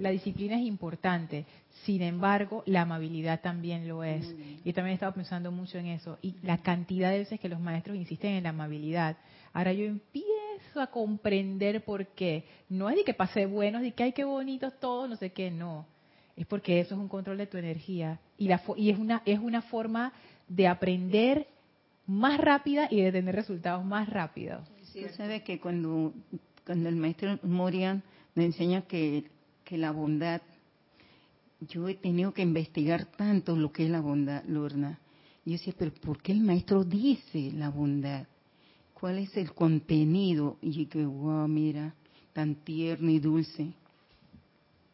[0.00, 1.44] La disciplina es importante,
[1.84, 4.26] sin embargo, la amabilidad también lo es.
[4.64, 7.60] Yo también he estado pensando mucho en eso y la cantidad de veces que los
[7.60, 9.18] maestros insisten en la amabilidad.
[9.52, 12.46] Ahora yo empiezo a comprender por qué.
[12.70, 15.50] No es de que pase bueno, de que hay qué bonitos todos, no sé qué,
[15.50, 15.86] no.
[16.34, 19.38] Es porque eso es un control de tu energía y, la, y es, una, es
[19.38, 20.14] una forma
[20.48, 21.46] de aprender
[22.06, 24.66] más rápida y de tener resultados más rápidos.
[24.94, 26.14] Sí, sabes que cuando,
[26.64, 28.02] cuando el maestro Morian
[28.34, 29.24] nos enseña que,
[29.70, 30.42] que la bondad,
[31.60, 34.98] yo he tenido que investigar tanto lo que es la bondad, Lorna.
[35.46, 38.26] Yo decía, pero ¿por qué el maestro dice la bondad?
[39.00, 41.94] cuál es el contenido y que wow mira
[42.34, 43.72] tan tierno y dulce.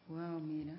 [0.07, 0.73] Wow mira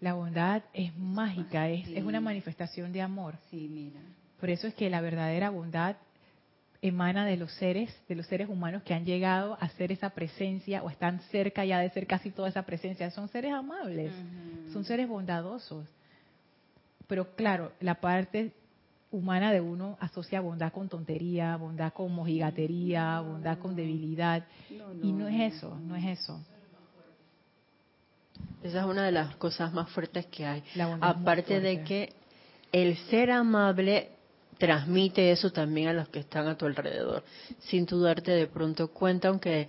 [0.00, 3.34] la bondad es mágica es, es una manifestación de amor.
[3.50, 4.00] Sí mira.
[4.38, 5.96] Por eso es que la verdadera bondad
[6.82, 10.82] emana de los seres de los seres humanos que han llegado a ser esa presencia
[10.82, 14.12] o están cerca ya de ser casi toda esa presencia son seres amables
[14.72, 15.86] son seres bondadosos
[17.06, 18.52] pero claro la parte
[19.10, 24.44] humana de uno asocia bondad con tontería, bondad con mojigatería, bondad con debilidad.
[25.02, 26.44] y no es eso, no es eso.
[28.62, 30.62] Esa es una de las cosas más fuertes que hay.
[31.00, 32.12] Aparte de que
[32.72, 34.10] el ser amable
[34.58, 37.24] transmite eso también a los que están a tu alrededor,
[37.60, 39.68] sin tú darte de pronto cuenta, aunque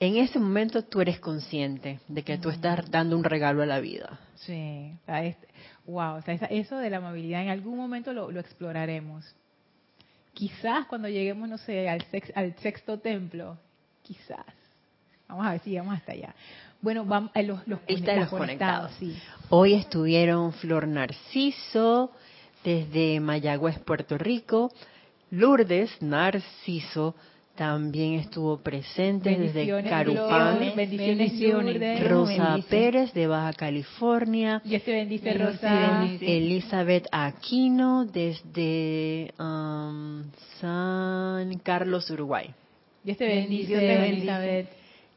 [0.00, 3.80] en ese momento tú eres consciente de que tú estás dando un regalo a la
[3.80, 4.20] vida.
[4.34, 4.92] Sí,
[5.86, 9.24] wow, o sea, eso de la amabilidad en algún momento lo, exploraremos.
[10.34, 12.04] Quizás cuando lleguemos, no sé, al,
[12.34, 13.56] al sexto templo,
[14.02, 14.44] quizás.
[15.28, 16.34] Vamos a ver si llegamos hasta allá.
[16.82, 18.92] Bueno, vamos, a eh, los, los, los conectados.
[18.98, 19.16] Sí.
[19.48, 22.12] Hoy estuvieron Flor Narciso
[22.66, 24.72] desde Mayagüez, Puerto Rico,
[25.30, 27.14] Lourdes Narciso
[27.54, 30.58] también estuvo presente desde Carupán,
[32.06, 40.24] Rosa Pérez de Baja California, Dios te bendice Rosa, Elizabeth Aquino desde um,
[40.60, 42.52] San Carlos, Uruguay.
[43.04, 44.68] Dios te bendice, Elizabeth.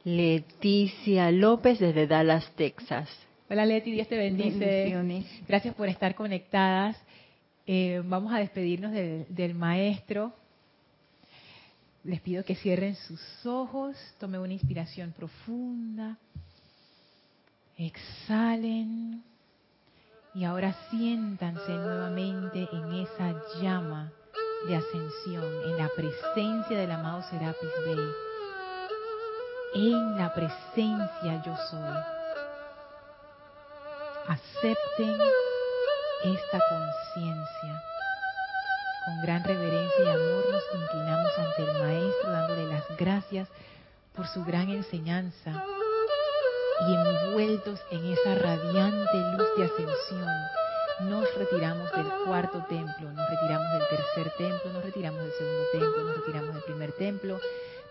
[0.06, 3.10] Leticia López desde Dallas, Texas.
[3.50, 4.96] Hola Leti, Dios te bendice.
[5.48, 6.96] Gracias por estar conectadas.
[7.72, 10.34] Eh, vamos a despedirnos del maestro.
[12.04, 16.18] Les pido que cierren sus ojos, tomen una inspiración profunda,
[17.78, 19.24] exhalen.
[20.34, 24.12] Y ahora siéntanse nuevamente en esa llama
[24.68, 28.00] de ascensión, en la presencia del amado Serapis Bey,
[29.76, 31.98] en la presencia yo soy.
[34.28, 35.20] Acepten
[36.24, 37.84] esta conciencia.
[39.06, 43.48] Con gran reverencia y amor nos inclinamos ante el Maestro dándole las gracias
[44.16, 45.64] por su gran enseñanza
[46.88, 50.30] y envueltos en esa radiante luz de ascensión,
[51.10, 56.04] nos retiramos del cuarto templo, nos retiramos del tercer templo, nos retiramos del segundo templo,
[56.04, 57.40] nos retiramos del primer templo,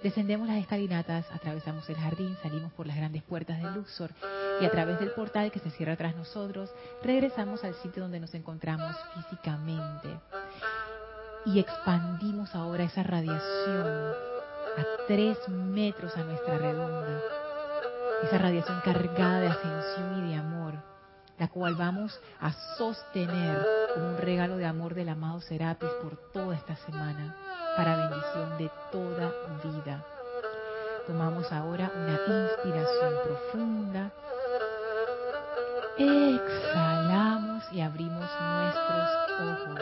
[0.02, 4.10] descendemos las escalinatas, atravesamos el jardín, salimos por las grandes puertas de Luxor
[4.60, 6.70] y a través del portal que se cierra tras nosotros,
[7.02, 10.08] regresamos al sitio donde nos encontramos físicamente
[11.44, 13.86] y expandimos ahora esa radiación
[14.76, 17.20] a tres metros a nuestra redonda.
[18.22, 20.74] Esa radiación cargada de ascensión y de amor,
[21.38, 26.56] la cual vamos a sostener como un regalo de amor del amado Serapis por toda
[26.56, 27.36] esta semana,
[27.76, 29.32] para bendición de toda
[29.62, 30.04] vida.
[31.06, 34.12] Tomamos ahora una inspiración profunda.
[35.98, 39.80] Exhalamos y abrimos nuestros ojos.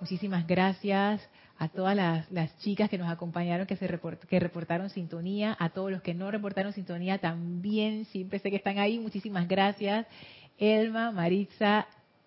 [0.00, 1.22] Muchísimas gracias
[1.56, 1.96] a todas
[2.30, 3.88] las, chicas que nos acompañaron, que, se
[4.28, 8.78] que reportaron sintonía, a todos los que no reportaron sintonía también, siempre sé que están
[8.78, 10.04] ahí, muchísimas gracias.
[10.58, 11.86] Elma, Maritza,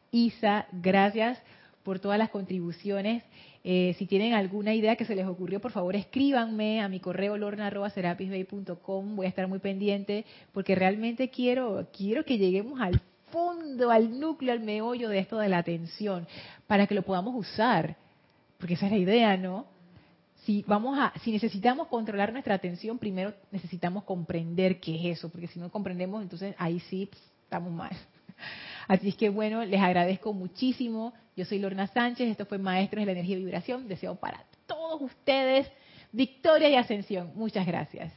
[0.09, 1.37] Isa, gracias
[1.83, 3.23] por todas las contribuciones.
[3.69, 7.35] Eh, si tienen alguna idea que se les ocurrió, por favor escríbanme a mi correo
[7.35, 9.17] lorna.serapisbay.com.
[9.17, 14.53] Voy a estar muy pendiente porque realmente quiero, quiero que lleguemos al fondo, al núcleo,
[14.53, 16.25] al meollo de esto de la atención,
[16.65, 17.97] para que lo podamos usar.
[18.57, 19.65] Porque esa es la idea, ¿no?
[20.45, 25.47] Si, vamos a, si necesitamos controlar nuestra atención, primero necesitamos comprender qué es eso, porque
[25.47, 27.09] si no comprendemos, entonces ahí sí
[27.43, 27.91] estamos mal.
[28.87, 31.13] Así es que bueno, les agradezco muchísimo.
[31.35, 33.87] Yo soy Lorna Sánchez, esto fue Maestros de la Energía y Vibración.
[33.87, 35.67] Deseo para todos ustedes
[36.11, 37.31] victoria y ascensión.
[37.35, 38.13] Muchas gracias.